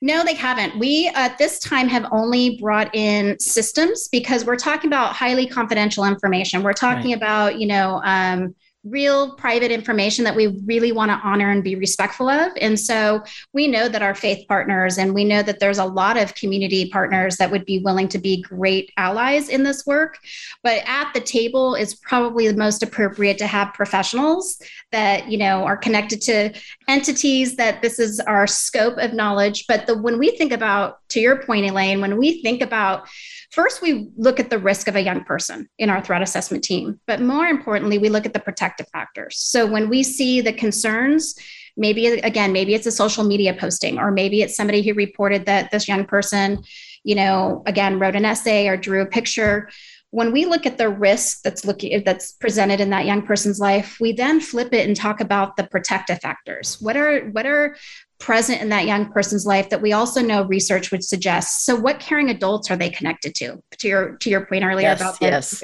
[0.02, 0.78] No, they haven't.
[0.80, 6.06] We at this time have only brought in systems because we're talking about highly confidential
[6.06, 6.64] information.
[6.64, 7.18] We're talking right.
[7.18, 11.76] about, you know, um, real private information that we really want to honor and be
[11.76, 12.52] respectful of.
[12.60, 13.24] And so
[13.54, 16.90] we know that our faith partners and we know that there's a lot of community
[16.90, 20.18] partners that would be willing to be great allies in this work.
[20.64, 24.62] But at the table is probably the most appropriate to have professionals
[24.92, 26.54] that, you know, are connected to
[26.90, 29.66] entities that this is our scope of knowledge.
[29.68, 33.08] But the when we think about, to your point, Elaine, when we think about
[33.54, 37.00] First, we look at the risk of a young person in our threat assessment team,
[37.06, 39.38] but more importantly, we look at the protective factors.
[39.38, 41.36] So when we see the concerns,
[41.78, 45.70] maybe again, maybe it's a social media posting, or maybe it's somebody who reported that
[45.70, 46.64] this young person,
[47.04, 49.70] you know, again, wrote an essay or drew a picture
[50.14, 53.98] when we look at the risk that's looking that's presented in that young person's life
[54.00, 57.76] we then flip it and talk about the protective factors what are what are
[58.24, 61.66] present in that young person's life that we also know research would suggest.
[61.66, 63.62] So, what caring adults are they connected to?
[63.80, 65.64] To your to your point earlier yes, about yes.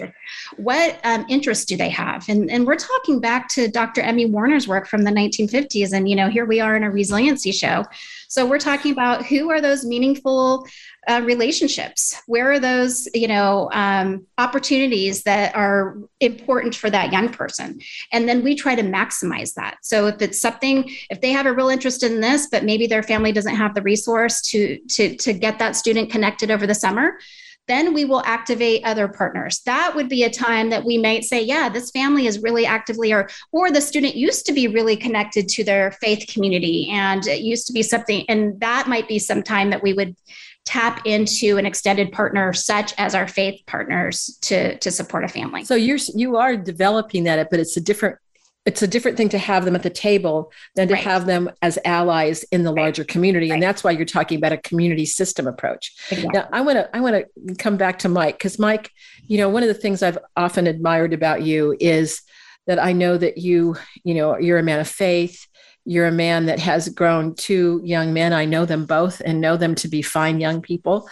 [0.57, 2.27] what um, interests do they have?
[2.27, 4.01] And and we're talking back to Dr.
[4.01, 7.53] Emmy Werner's work from the 1950s, and you know here we are in a resiliency
[7.53, 7.85] show.
[8.29, 10.67] So we're talking about who are those meaningful
[11.07, 12.21] uh, relationships?
[12.27, 17.79] Where are those, you know, um, opportunities that are important for that young person?
[18.11, 19.77] And then we try to maximize that.
[19.81, 23.01] So if it's something, if they have a real interest in this, but maybe their
[23.01, 27.17] family doesn't have the resource to to to get that student connected over the summer,
[27.69, 29.61] then we will activate other partners.
[29.65, 33.13] That would be a time that we might say yeah this family is really actively
[33.13, 37.41] or or the student used to be really connected to their faith community and it
[37.41, 40.15] used to be something and that might be some time that we would
[40.65, 45.63] tap into an extended partner such as our faith partners to to support a family.
[45.63, 48.17] So you're you are developing that but it's a different
[48.65, 51.03] it's a different thing to have them at the table than to right.
[51.03, 53.55] have them as allies in the larger community right.
[53.55, 56.29] and that's why you're talking about a community system approach exactly.
[56.33, 58.91] now i want to i want to come back to mike because mike
[59.27, 62.21] you know one of the things i've often admired about you is
[62.67, 65.47] that i know that you you know you're a man of faith
[65.85, 69.57] you're a man that has grown two young men i know them both and know
[69.57, 71.09] them to be fine young people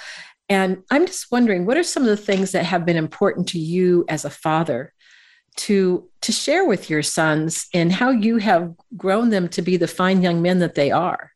[0.49, 3.59] and i'm just wondering what are some of the things that have been important to
[3.59, 4.93] you as a father
[5.57, 9.87] to to share with your sons and how you have grown them to be the
[9.87, 11.31] fine young men that they are.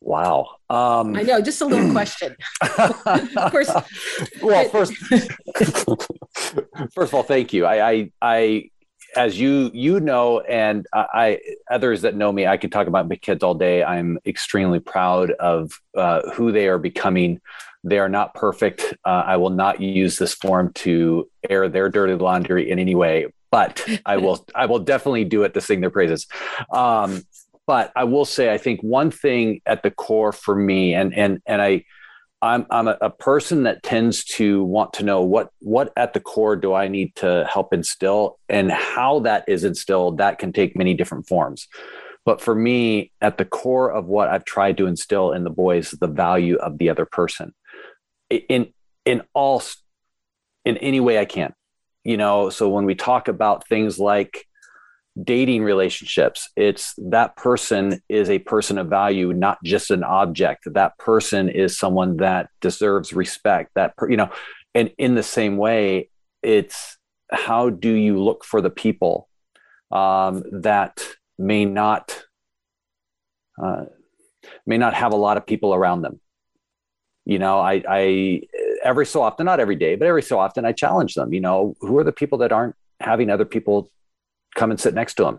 [0.00, 0.48] Wow.
[0.68, 2.36] Um, i know just a little question.
[2.78, 3.70] Of course.
[4.42, 4.94] Well first
[6.94, 7.66] first of all thank you.
[7.66, 8.70] I, I i
[9.16, 11.38] as you you know and i
[11.70, 15.30] others that know me i can talk about my kids all day i'm extremely proud
[15.32, 17.40] of uh, who they are becoming
[17.86, 18.94] they are not perfect.
[19.04, 23.32] Uh, I will not use this form to air their dirty laundry in any way,
[23.52, 24.44] but I will.
[24.54, 26.26] I will definitely do it to sing their praises.
[26.72, 27.22] Um,
[27.66, 31.40] but I will say, I think one thing at the core for me, and and
[31.46, 31.84] and I,
[32.42, 36.20] I'm I'm a, a person that tends to want to know what what at the
[36.20, 40.18] core do I need to help instill, and how that is instilled.
[40.18, 41.66] That can take many different forms.
[42.24, 45.92] But for me, at the core of what I've tried to instill in the boys,
[45.92, 47.54] the value of the other person
[48.30, 48.72] in
[49.04, 49.62] in all
[50.64, 51.54] in any way I can.
[52.04, 54.45] You know, so when we talk about things like
[55.22, 60.64] dating relationships, it's that person is a person of value, not just an object.
[60.72, 63.72] That person is someone that deserves respect.
[63.74, 64.30] That per, you know,
[64.74, 66.10] and in the same way,
[66.42, 66.98] it's
[67.30, 69.28] how do you look for the people
[69.90, 71.02] um, that
[71.38, 72.24] may not
[73.62, 73.84] uh,
[74.66, 76.20] may not have a lot of people around them
[77.24, 78.42] you know I, I
[78.84, 81.74] every so often not every day but every so often i challenge them you know
[81.80, 83.90] who are the people that aren't having other people
[84.56, 85.38] come and sit next to them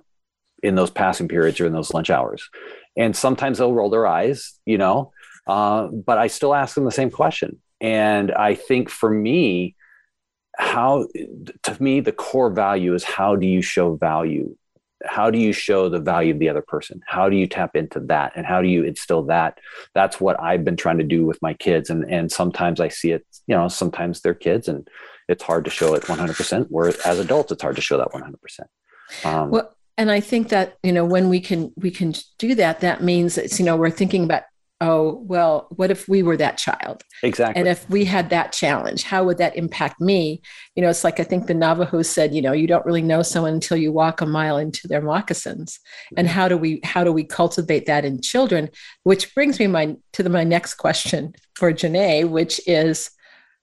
[0.63, 2.49] in those passing periods or in those lunch hours.
[2.95, 5.11] And sometimes they'll roll their eyes you know
[5.47, 7.59] uh, but i still ask them the same question.
[7.82, 9.76] And i think for me
[10.57, 11.07] how
[11.63, 14.55] to me the core value is how do you show value?
[15.05, 17.01] How do you show the value of the other person?
[17.05, 18.34] How do you tap into that?
[18.36, 19.59] And how do you instill that?
[19.93, 21.89] That's what i've been trying to do with my kids.
[21.89, 24.88] And and sometimes i see it you know sometimes they're kids and
[25.30, 28.34] it's hard to show it 100% where as adults it's hard to show that 100%
[29.24, 32.80] um, well and i think that you know when we can we can do that
[32.82, 34.43] that means it's you know we're thinking about
[34.80, 37.03] oh well what if we were that child?
[37.24, 37.60] Exactly.
[37.60, 40.41] and if we had that challenge how would that impact me?
[40.76, 43.24] You know it's like i think the navajo said you know you don't really know
[43.24, 45.80] someone until you walk a mile into their moccasins.
[46.16, 48.70] And how do we how do we cultivate that in children?
[49.03, 53.10] Which brings me my to the, my next question for Jenee which is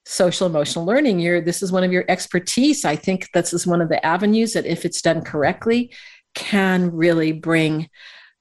[0.04, 1.20] social emotional learning.
[1.20, 2.84] You're this is one of your expertise.
[2.84, 5.92] I think this is one of the avenues that if it's done correctly
[6.34, 7.88] can really bring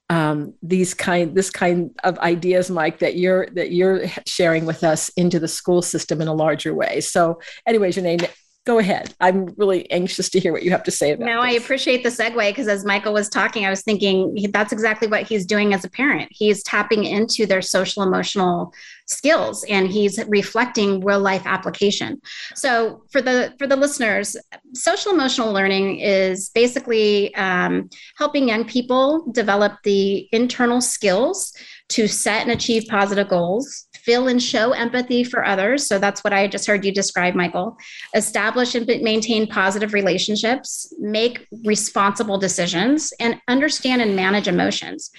[0.10, 5.10] um, these kind this kind of ideas mike that you're that you're sharing with us
[5.10, 7.02] into the school system in a larger way.
[7.02, 8.18] So anyways your Jenee,
[8.66, 9.14] go ahead.
[9.20, 11.52] I'm really anxious to hear what you have to say about No, this.
[11.52, 15.24] I appreciate the segue because as Michael was talking, I was thinking that's exactly what
[15.24, 16.30] he's doing as a parent.
[16.32, 18.74] He's tapping into their social emotional
[19.06, 22.22] skills and he's reflecting real life application.
[22.56, 24.38] So for the for the listeners,
[24.74, 31.54] social emotional learning is basically um, helping young people develop the internal skills
[31.90, 35.88] to set and achieve positive goals feel and show empathy for others.
[35.88, 37.78] So that's what I just heard you describe, Michael.
[38.16, 45.10] Establish and maintain positive relationships, make responsible decisions, and understand and manage emotions.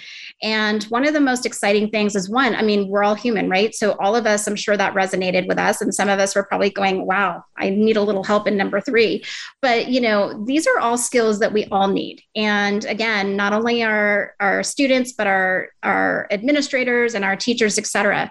[0.43, 3.75] And one of the most exciting things is one, I mean, we're all human, right?
[3.75, 5.81] So all of us, I'm sure that resonated with us.
[5.81, 8.81] And some of us were probably going, wow, I need a little help in number
[8.81, 9.25] three.
[9.63, 12.21] But, you know, these are all skills that we all need.
[12.35, 17.87] And again, not only our, our students, but our, our administrators and our teachers, et
[17.87, 18.31] cetera.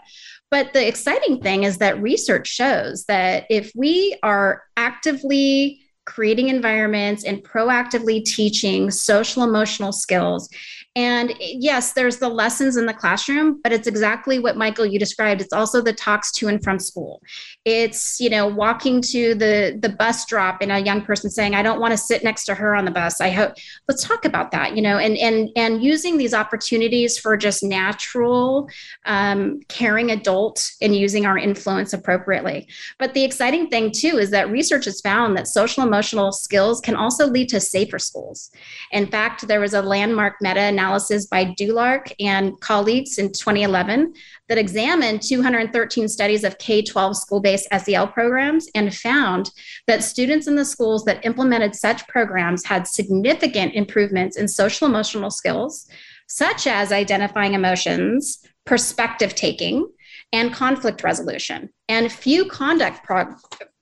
[0.53, 7.23] But the exciting thing is that research shows that if we are actively creating environments
[7.23, 10.47] and proactively teaching social emotional skills
[10.95, 15.41] and yes, there's the lessons in the classroom, but it's exactly what Michael you described.
[15.41, 17.19] It's also the talks to and from school.
[17.65, 21.63] It's, you know, walking to the the bus drop and a young person saying, I
[21.63, 23.19] don't want to sit next to her on the bus.
[23.21, 23.53] I hope
[23.87, 28.69] let's talk about that, you know, and and and using these opportunities for just natural
[29.05, 32.67] um, caring adult and using our influence appropriately.
[32.99, 36.95] But the exciting thing too is that research has found that social emotional skills can
[36.95, 38.51] also lead to safer schools.
[38.91, 44.13] In fact, there was a landmark meta analysis by Durlak and colleagues in 2011
[44.49, 49.51] that examined 213 studies of K 12 school based SEL programs and found
[49.87, 55.31] that students in the schools that implemented such programs had significant improvements in social emotional
[55.31, 55.87] skills,
[56.27, 59.87] such as identifying emotions, perspective taking,
[60.33, 63.35] and conflict resolution, and few conduct pro-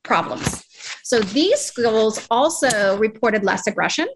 [0.03, 0.65] problems.
[1.03, 4.07] So these schools also reported less aggression,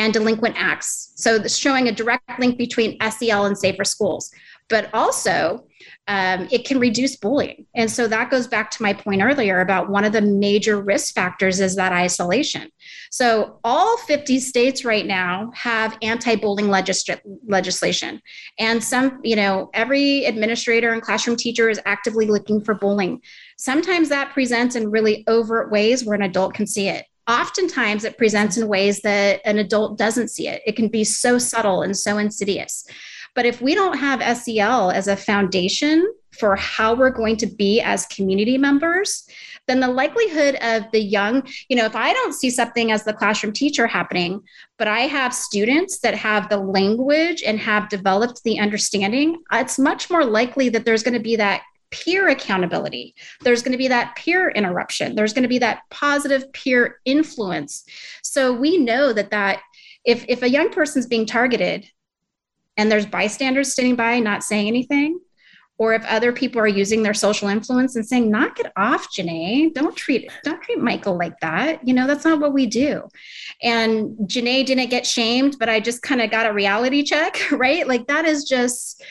[0.00, 1.12] and delinquent acts.
[1.16, 4.32] So showing a direct link between SEL and safer schools,
[4.70, 5.66] but also
[6.08, 7.66] um, it can reduce bullying.
[7.74, 11.14] And so that goes back to my point earlier about one of the major risk
[11.14, 12.70] factors is that isolation.
[13.10, 18.22] So all 50 states right now have anti-bullying legisl- legislation.
[18.58, 23.20] And some, you know, every administrator and classroom teacher is actively looking for bullying.
[23.58, 28.18] Sometimes that presents in really overt ways where an adult can see it oftentimes it
[28.18, 30.62] presents in ways that an adult doesn't see it.
[30.66, 32.84] It can be so subtle and so insidious.
[33.34, 36.06] But if we don't have SEL as a foundation
[36.38, 39.28] for how we're going to be as community members,
[39.68, 43.12] then the likelihood of the young, you know, if I don't see something as the
[43.12, 44.40] classroom teacher happening,
[44.78, 50.10] but I have students that have the language and have developed the understanding, it's much
[50.10, 53.14] more likely that there's going to be that peer accountability.
[53.42, 55.14] There's going to be that peer interruption.
[55.14, 57.84] There's going to be that positive peer influence.
[58.22, 59.60] So we know that that
[60.04, 61.86] if if a young person's being targeted
[62.76, 65.18] and there's bystanders sitting by not saying anything,
[65.80, 69.70] or if other people are using their social influence and saying, knock it off, Jenee,
[69.70, 71.86] don't treat don't treat Michael like that.
[71.88, 73.08] You know, that's not what we do.
[73.62, 77.88] And Jenee didn't get shamed, but I just kind of got a reality check, right?
[77.88, 79.02] Like that is just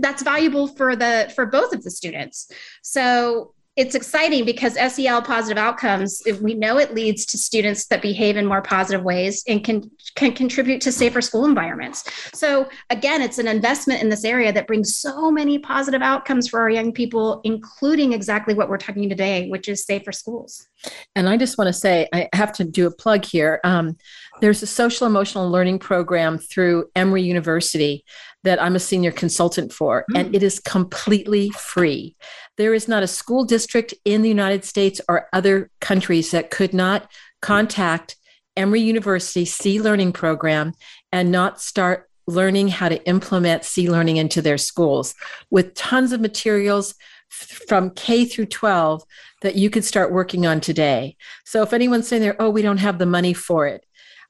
[0.00, 2.50] that's valuable for the for both of the students
[2.82, 8.36] so it's exciting because SEL positive outcomes, we know it leads to students that behave
[8.36, 12.04] in more positive ways and can can contribute to safer school environments.
[12.34, 16.60] So again, it's an investment in this area that brings so many positive outcomes for
[16.60, 20.66] our young people, including exactly what we're talking today, which is safer schools.
[21.14, 23.60] And I just want to say, I have to do a plug here.
[23.62, 23.96] Um,
[24.40, 28.04] there's a social emotional learning program through Emory University
[28.42, 30.18] that I'm a senior consultant for, mm.
[30.18, 32.16] and it is completely free.
[32.56, 36.74] There is not a school district in the United States or other countries that could
[36.74, 37.10] not
[37.42, 38.16] contact
[38.56, 40.72] Emory University SEE Learning program
[41.12, 45.14] and not start learning how to implement SEE learning into their schools
[45.50, 46.94] with tons of materials
[47.30, 49.02] from K through 12
[49.42, 51.16] that you could start working on today.
[51.44, 53.84] So if anyone's saying there, oh, we don't have the money for it,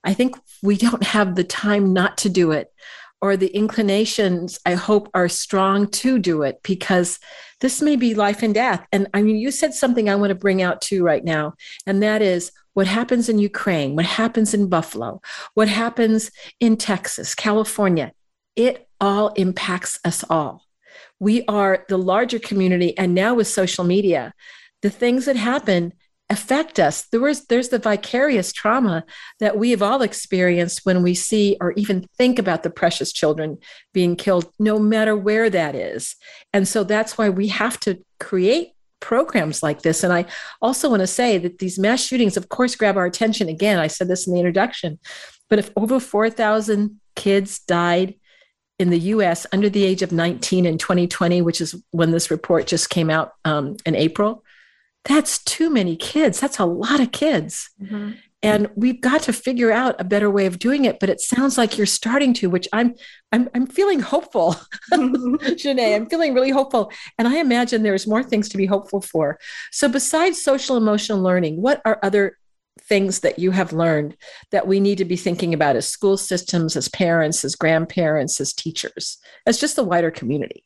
[0.04, 2.72] I think we don't have the time not to do it
[3.22, 7.18] or the inclinations, I hope, are strong to do it because
[7.60, 8.86] this may be life and death.
[8.92, 11.54] And I mean, you said something I want to bring out too right now,
[11.86, 15.20] and that is what happens in Ukraine, what happens in Buffalo,
[15.54, 16.30] what happens
[16.60, 18.12] in Texas, California.
[18.56, 20.64] It all impacts us all.
[21.18, 22.96] We are the larger community.
[22.96, 24.32] And now with social media,
[24.82, 25.92] the things that happen
[26.30, 27.02] affect us.
[27.10, 29.04] There was, there's the vicarious trauma
[29.40, 33.58] that we have all experienced when we see or even think about the precious children
[33.92, 36.14] being killed, no matter where that is.
[36.52, 40.04] And so that's why we have to create programs like this.
[40.04, 40.26] And I
[40.62, 43.48] also want to say that these mass shootings, of course, grab our attention.
[43.48, 45.00] Again, I said this in the introduction,
[45.48, 48.14] but if over 4,000 kids died
[48.78, 52.66] in the US under the age of 19 in 2020, which is when this report
[52.66, 54.44] just came out um, in April,
[55.04, 56.40] that's too many kids.
[56.40, 57.70] That's a lot of kids.
[57.82, 58.12] Mm-hmm.
[58.42, 60.98] And we've got to figure out a better way of doing it.
[60.98, 62.94] But it sounds like you're starting to, which I'm
[63.32, 64.56] I'm I'm feeling hopeful.
[65.56, 66.90] Jenee, I'm feeling really hopeful.
[67.18, 69.38] And I imagine there's more things to be hopeful for.
[69.72, 72.38] So besides social emotional learning, what are other
[72.82, 74.16] things that you have learned
[74.52, 78.54] that we need to be thinking about as school systems, as parents, as grandparents, as
[78.54, 80.64] teachers, as just the wider community?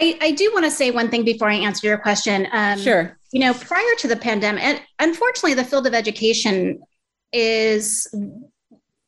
[0.00, 2.46] I, I do want to say one thing before I answer your question.
[2.52, 3.18] Um, sure.
[3.32, 6.82] You know, prior to the pandemic, and unfortunately, the field of education
[7.32, 8.12] is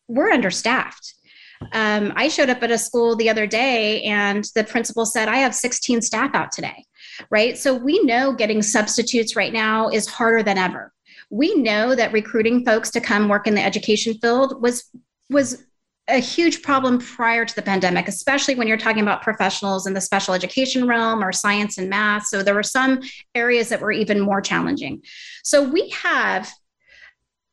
[0.08, 1.14] we're understaffed.
[1.72, 5.36] Um, I showed up at a school the other day, and the principal said, "I
[5.36, 6.84] have 16 staff out today."
[7.30, 7.56] Right.
[7.56, 10.92] So we know getting substitutes right now is harder than ever.
[11.30, 14.90] We know that recruiting folks to come work in the education field was
[15.30, 15.64] was
[16.08, 20.00] a huge problem prior to the pandemic, especially when you're talking about professionals in the
[20.00, 22.26] special education realm or science and math.
[22.26, 23.00] So there were some
[23.34, 25.02] areas that were even more challenging.
[25.42, 26.50] So we have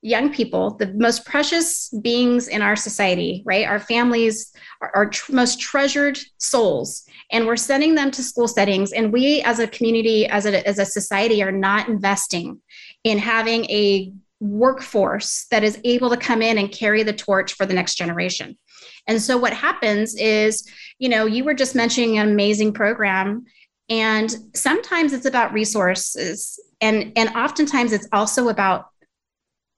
[0.02, 3.68] young people, the most precious beings in our society, right?
[3.68, 8.92] Our families, our, our tr- most treasured souls, and we're sending them to school settings.
[8.92, 12.60] And we, as a community, as a, as a society, are not investing
[13.04, 14.12] in having a
[14.42, 18.58] workforce that is able to come in and carry the torch for the next generation.
[19.08, 20.68] And so what happens is,
[21.00, 23.46] you know, you were just mentioning an amazing program
[23.88, 28.86] and sometimes it's about resources and and oftentimes it's also about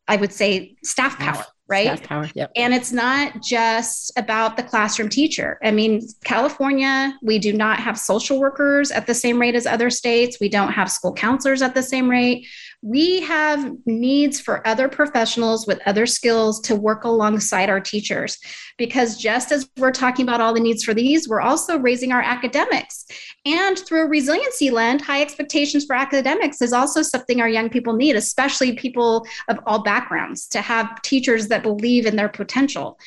[0.07, 1.97] I would say staff power right?
[1.97, 2.51] Staff power, yep.
[2.55, 5.57] And it's not just about the classroom teacher.
[5.63, 9.89] I mean, California, we do not have social workers at the same rate as other
[9.89, 10.37] states.
[10.41, 12.45] We don't have school counselors at the same rate
[12.83, 18.37] we have needs for other professionals with other skills to work alongside our teachers.
[18.77, 22.21] Because just as we're talking about all the needs for these we're also raising our
[22.21, 23.05] academics.
[23.45, 27.93] And through a resiliency lens high expectations for academics is also something our young people
[27.93, 32.99] need especially people of all backgrounds to have teachers that believe in their potential.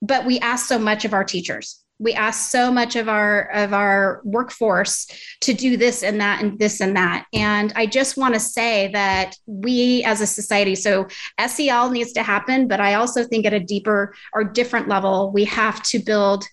[0.00, 3.72] But we ask so much of our teachers we ask so much of our of
[3.72, 5.06] our workforce
[5.40, 7.26] to do this and that and this and that.
[7.32, 11.06] And i just want to say that we as a society so
[11.46, 15.44] sel needs to happen but i also think at a deeper or different level we
[15.44, 16.44] have to build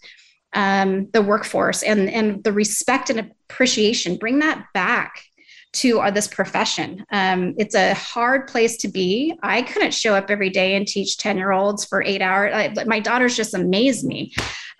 [0.56, 4.16] um, the workforce and and the respect and appreciation.
[4.16, 5.22] Bring that back
[5.76, 7.06] to uh, this profession.
[7.12, 9.38] Um, it's a hard place to be.
[9.44, 12.54] I couldn't show up every day and teach 10 year olds for eight hours.
[12.54, 14.34] I, my daughters just amaze me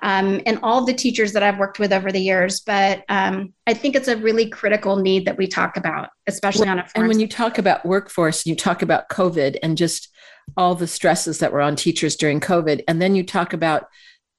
[0.04, 2.62] um, and all the teachers that I've worked with over the years.
[2.62, 6.80] But um, I think it's a really critical need that we talk about, especially well,
[6.80, 6.88] on a.
[6.96, 10.10] And when you talk about workforce, you talk about COVID and just
[10.58, 13.88] all the stresses that were on teachers during COVID, and then you talk about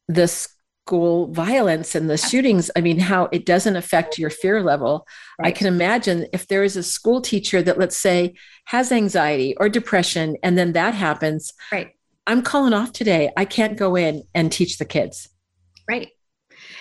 [0.09, 0.29] the
[0.87, 2.71] school violence and the shootings.
[2.77, 5.05] I mean, how it doesn't affect your fear level.
[5.37, 5.49] Right.
[5.49, 8.35] I can imagine if there is a school teacher that, let's say,
[8.67, 11.53] has anxiety or depression, and then that happens.
[11.73, 11.91] Right.
[12.29, 13.33] I'm calling off today.
[13.37, 15.29] I can't go in and teach the kids.
[15.89, 16.11] Right.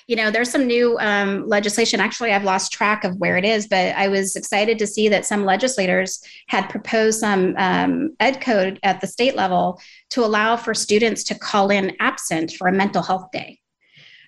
[0.07, 1.99] You know, there's some new um, legislation.
[1.99, 5.25] Actually, I've lost track of where it is, but I was excited to see that
[5.25, 9.81] some legislators had proposed some um, ed code at the state level
[10.11, 13.59] to allow for students to call in absent for a mental health day.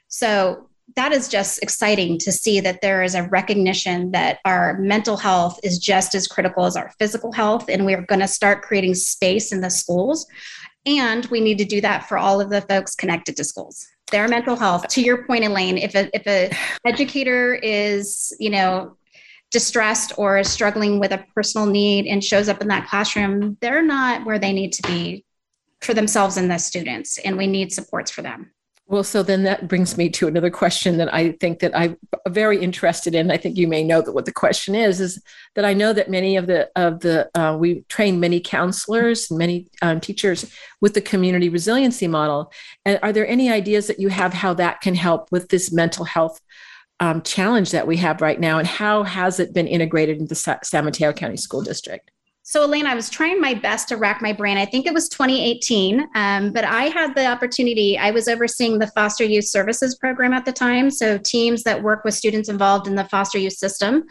[0.07, 5.17] So that is just exciting to see that there is a recognition that our mental
[5.17, 7.69] health is just as critical as our physical health.
[7.69, 10.25] And we're going to start creating space in the schools.
[10.85, 14.29] And we need to do that for all of the folks connected to schools their
[14.29, 16.49] mental health to your point elaine if a if a
[16.87, 18.95] educator is you know
[19.51, 23.81] distressed or is struggling with a personal need and shows up in that classroom, they're
[23.81, 25.23] not where they need to be
[25.81, 28.51] for themselves and the students, and we need supports for them.
[28.89, 31.97] Well, so then that brings me to another question that I think that I'm
[32.29, 33.29] very interested in.
[33.29, 35.21] I think you may know that what the question is is
[35.55, 39.37] that I know that many of the of the uh, we train many counselors and
[39.37, 42.49] many um, teachers with the community resiliency model.
[42.85, 46.05] And are there any ideas that you have how that can help with this mental
[46.05, 46.39] health
[47.01, 50.59] um, challenge that we have right now, and how has it been integrated into Sa-
[50.63, 52.09] San Mateo County School District?
[52.49, 54.55] So, Elaine, I was trying my best to rack my brain.
[54.55, 57.97] I think it was 2018, um, but I had the opportunity.
[57.97, 60.89] I was overseeing the foster youth services program at the time.
[60.89, 64.05] So, teams that work with students involved in the foster youth system.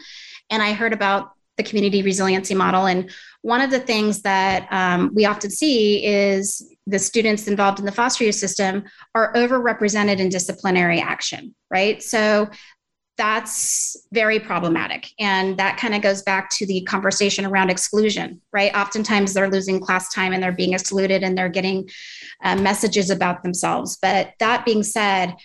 [0.51, 2.85] And I heard about the community resiliency model.
[2.85, 3.09] And
[3.41, 7.91] one of the things that um, we often see is the students involved in the
[7.91, 8.83] foster youth system
[9.15, 12.03] are overrepresented in disciplinary action, right?
[12.03, 12.49] So
[13.17, 15.09] that's very problematic.
[15.19, 18.73] And that kind of goes back to the conversation around exclusion, right?
[18.75, 21.89] Oftentimes they're losing class time and they're being excluded and they're getting
[22.43, 23.97] uh, messages about themselves.
[24.01, 25.35] But that being said,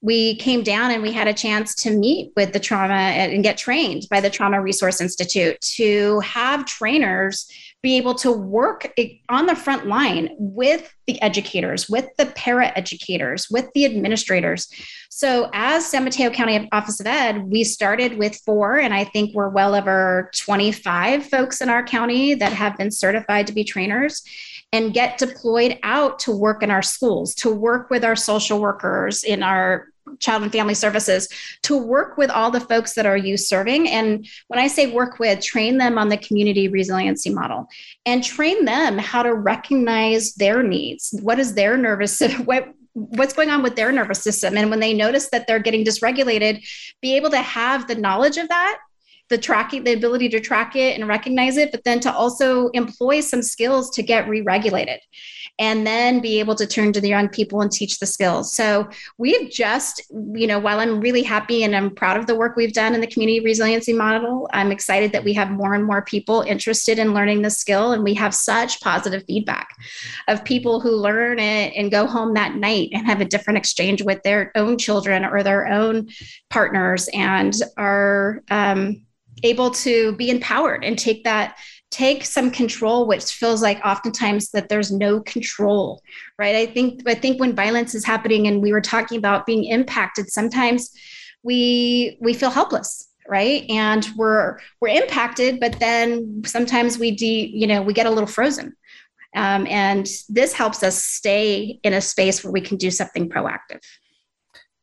[0.00, 3.58] we came down and we had a chance to meet with the trauma and get
[3.58, 7.50] trained by the Trauma Resource Institute to have trainers
[7.82, 8.92] be able to work
[9.28, 14.68] on the front line with the educators, with the para educators, with the administrators.
[15.10, 19.34] So, as San Mateo County Office of Ed, we started with four, and I think
[19.34, 24.22] we're well over 25 folks in our county that have been certified to be trainers
[24.72, 29.22] and get deployed out to work in our schools, to work with our social workers
[29.22, 29.86] in our
[30.18, 31.28] child and family services
[31.62, 33.88] to work with all the folks that are youth serving.
[33.88, 37.68] And when i say work with train them on the community resiliency model
[38.06, 41.14] and train them how to recognize their needs.
[41.22, 44.56] What is their nervous what what's going on with their nervous system?
[44.56, 46.64] And when they notice that they're getting dysregulated
[47.00, 48.78] be able to have the knowledge of that
[49.28, 53.20] the tracking, the ability to track it and recognize it, but then to also employ
[53.20, 55.00] some skills to get re-regulated
[55.58, 58.52] and then be able to turn to the young people and teach the skills.
[58.52, 60.02] So we've just,
[60.32, 63.00] you know, while I'm really happy and I'm proud of the work we've done in
[63.00, 67.12] the community resiliency model, I'm excited that we have more and more people interested in
[67.12, 67.92] learning the skill.
[67.92, 69.68] And we have such positive feedback
[70.28, 74.02] of people who learn it and go home that night and have a different exchange
[74.02, 76.08] with their own children or their own
[76.50, 79.02] partners and are um,
[79.42, 81.58] able to be empowered and take that
[81.90, 86.02] take some control which feels like oftentimes that there's no control
[86.38, 86.54] right?
[86.54, 90.30] I think i think when violence is happening and we were talking about being impacted
[90.30, 90.90] sometimes
[91.42, 93.66] we we feel helpless right?
[93.68, 98.26] And we're we're impacted but then sometimes we de you know we get a little
[98.26, 98.74] frozen.
[99.36, 103.82] Um, and this helps us stay in a space where we can do something proactive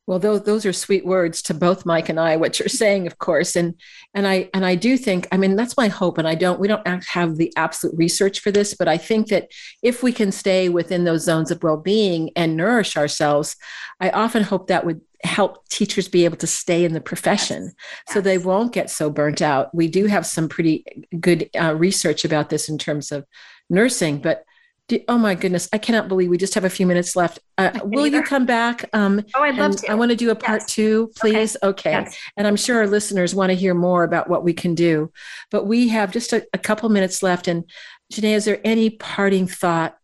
[0.07, 2.37] well, those those are sweet words to both Mike and I.
[2.37, 3.73] What you're saying, of course, and
[4.13, 5.27] and I and I do think.
[5.31, 6.19] I mean, that's my hope.
[6.19, 6.59] And I don't.
[6.59, 9.49] We don't have the absolute research for this, but I think that
[9.81, 13.55] if we can stay within those zones of well-being and nourish ourselves,
[13.99, 18.13] I often hope that would help teachers be able to stay in the profession yes.
[18.13, 19.73] so they won't get so burnt out.
[19.73, 20.85] We do have some pretty
[21.19, 23.25] good uh, research about this in terms of
[23.67, 24.45] nursing, but
[24.87, 27.39] do, oh my goodness, I cannot believe we just have a few minutes left.
[27.57, 28.87] Uh, will you come back?
[28.93, 29.91] Um, oh, I'd love to.
[29.91, 30.73] I want to do a part yes.
[30.73, 31.57] two, please.
[31.63, 31.89] Okay.
[31.89, 32.03] okay.
[32.03, 32.17] Yes.
[32.37, 35.11] And I'm sure our listeners want to hear more about what we can do.
[35.49, 37.47] But we have just a, a couple minutes left.
[37.47, 37.63] And
[38.11, 39.97] Jenee, is there any parting thought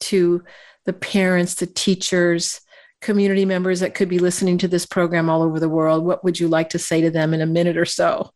[0.00, 0.44] to
[0.84, 2.60] the parents, the teachers,
[3.00, 6.04] community members that could be listening to this program all over the world?
[6.04, 8.30] What would you like to say to them in a minute or so?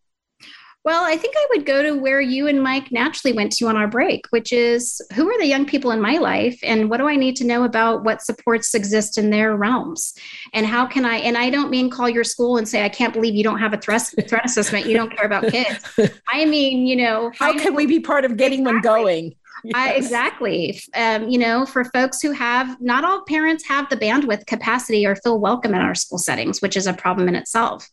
[0.85, 3.77] Well, I think I would go to where you and Mike naturally went to on
[3.77, 7.09] our break, which is who are the young people in my life and what do
[7.09, 10.13] I need to know about what supports exist in their realms?
[10.53, 13.13] And how can I, and I don't mean call your school and say, I can't
[13.13, 14.87] believe you don't have a threat, threat assessment.
[14.87, 15.85] You don't care about kids.
[16.29, 18.73] I mean, you know, how can we be part of getting exactly.
[18.73, 19.37] them going?
[19.65, 19.75] Yes.
[19.77, 20.81] I, exactly.
[20.95, 25.15] Um, you know, for folks who have, not all parents have the bandwidth capacity or
[25.15, 27.89] feel welcome in our school settings, which is a problem in itself.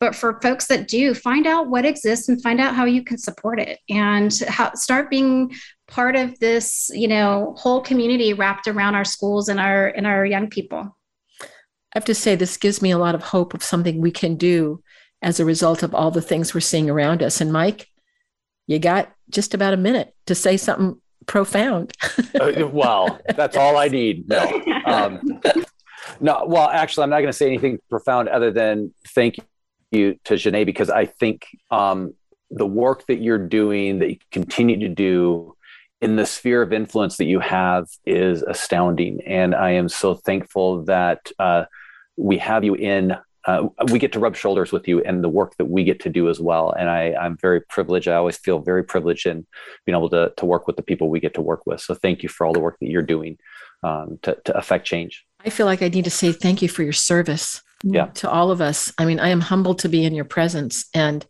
[0.00, 3.16] But for folks that do, find out what exists and find out how you can
[3.16, 5.54] support it and how, start being
[5.86, 10.26] part of this, you know, whole community wrapped around our schools and our and our
[10.26, 10.96] young people.
[11.40, 14.34] I have to say, this gives me a lot of hope of something we can
[14.34, 14.82] do
[15.22, 17.40] as a result of all the things we're seeing around us.
[17.40, 17.88] And Mike,
[18.66, 21.92] you got just about a minute to say something profound.
[22.40, 24.28] uh, well, that's all I need.
[24.28, 25.40] No, um,
[26.20, 26.44] no.
[26.46, 29.36] Well, actually, I'm not going to say anything profound other than thank
[29.94, 32.14] you to Jenee because I think um,
[32.50, 35.56] the work that you're doing, that you continue to do
[36.00, 39.20] in the sphere of influence that you have is astounding.
[39.26, 41.64] And I am so thankful that uh,
[42.16, 43.16] we have you in
[43.46, 46.08] uh, we get to rub shoulders with you and the work that we get to
[46.08, 46.70] do as well.
[46.72, 48.08] And I, I'm very privileged.
[48.08, 49.46] I always feel very privileged in
[49.84, 51.80] being able to, to work with the people we get to work with.
[51.80, 53.36] So thank you for all the work that you're doing
[53.82, 55.24] um, to, to affect change.
[55.44, 58.06] I feel like I need to say thank you for your service yeah.
[58.06, 58.92] to all of us.
[58.98, 61.26] I mean, I am humbled to be in your presence and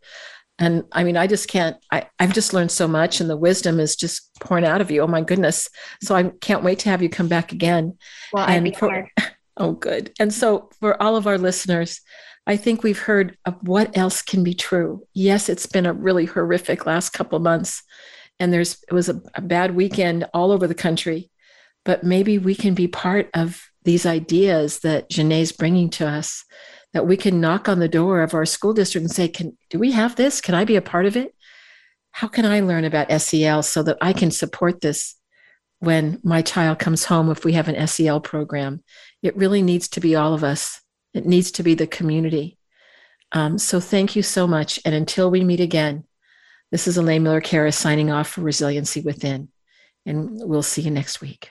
[0.59, 3.81] and I mean, I just can't, I, I've just learned so much and the wisdom
[3.81, 5.01] is just pouring out of you.
[5.01, 5.69] Oh my goodness.
[6.01, 7.99] So I can't wait to have you come back again.
[8.33, 9.09] Well, and I'd for,
[9.57, 10.13] Oh, good.
[10.21, 12.01] And so for all of our listeners,
[12.47, 15.05] I think we've heard of what else can be true.
[15.13, 17.83] Yes, it's been a really horrific last couple months
[18.39, 21.31] and there's, it was a, a bad weekend all over the country,
[21.85, 26.45] but maybe we can be part of these ideas that Jenee's bringing to us
[26.93, 29.79] that we can knock on the door of our school district and say, "Can do
[29.79, 30.41] we have this?
[30.41, 31.35] Can I be a part of it?
[32.13, 35.17] How can I learn about SEL so that I can support this
[35.81, 38.83] when my child comes home if we have an SEL program?
[39.23, 40.81] It really needs to be all of us.
[41.13, 42.57] It needs to be the community.
[43.33, 44.79] Um, so thank you so much.
[44.85, 46.05] And until we meet again,
[46.71, 49.49] this is Elaine Miller Karas signing off for Resiliency Within.
[50.07, 51.51] And we'll see you next week.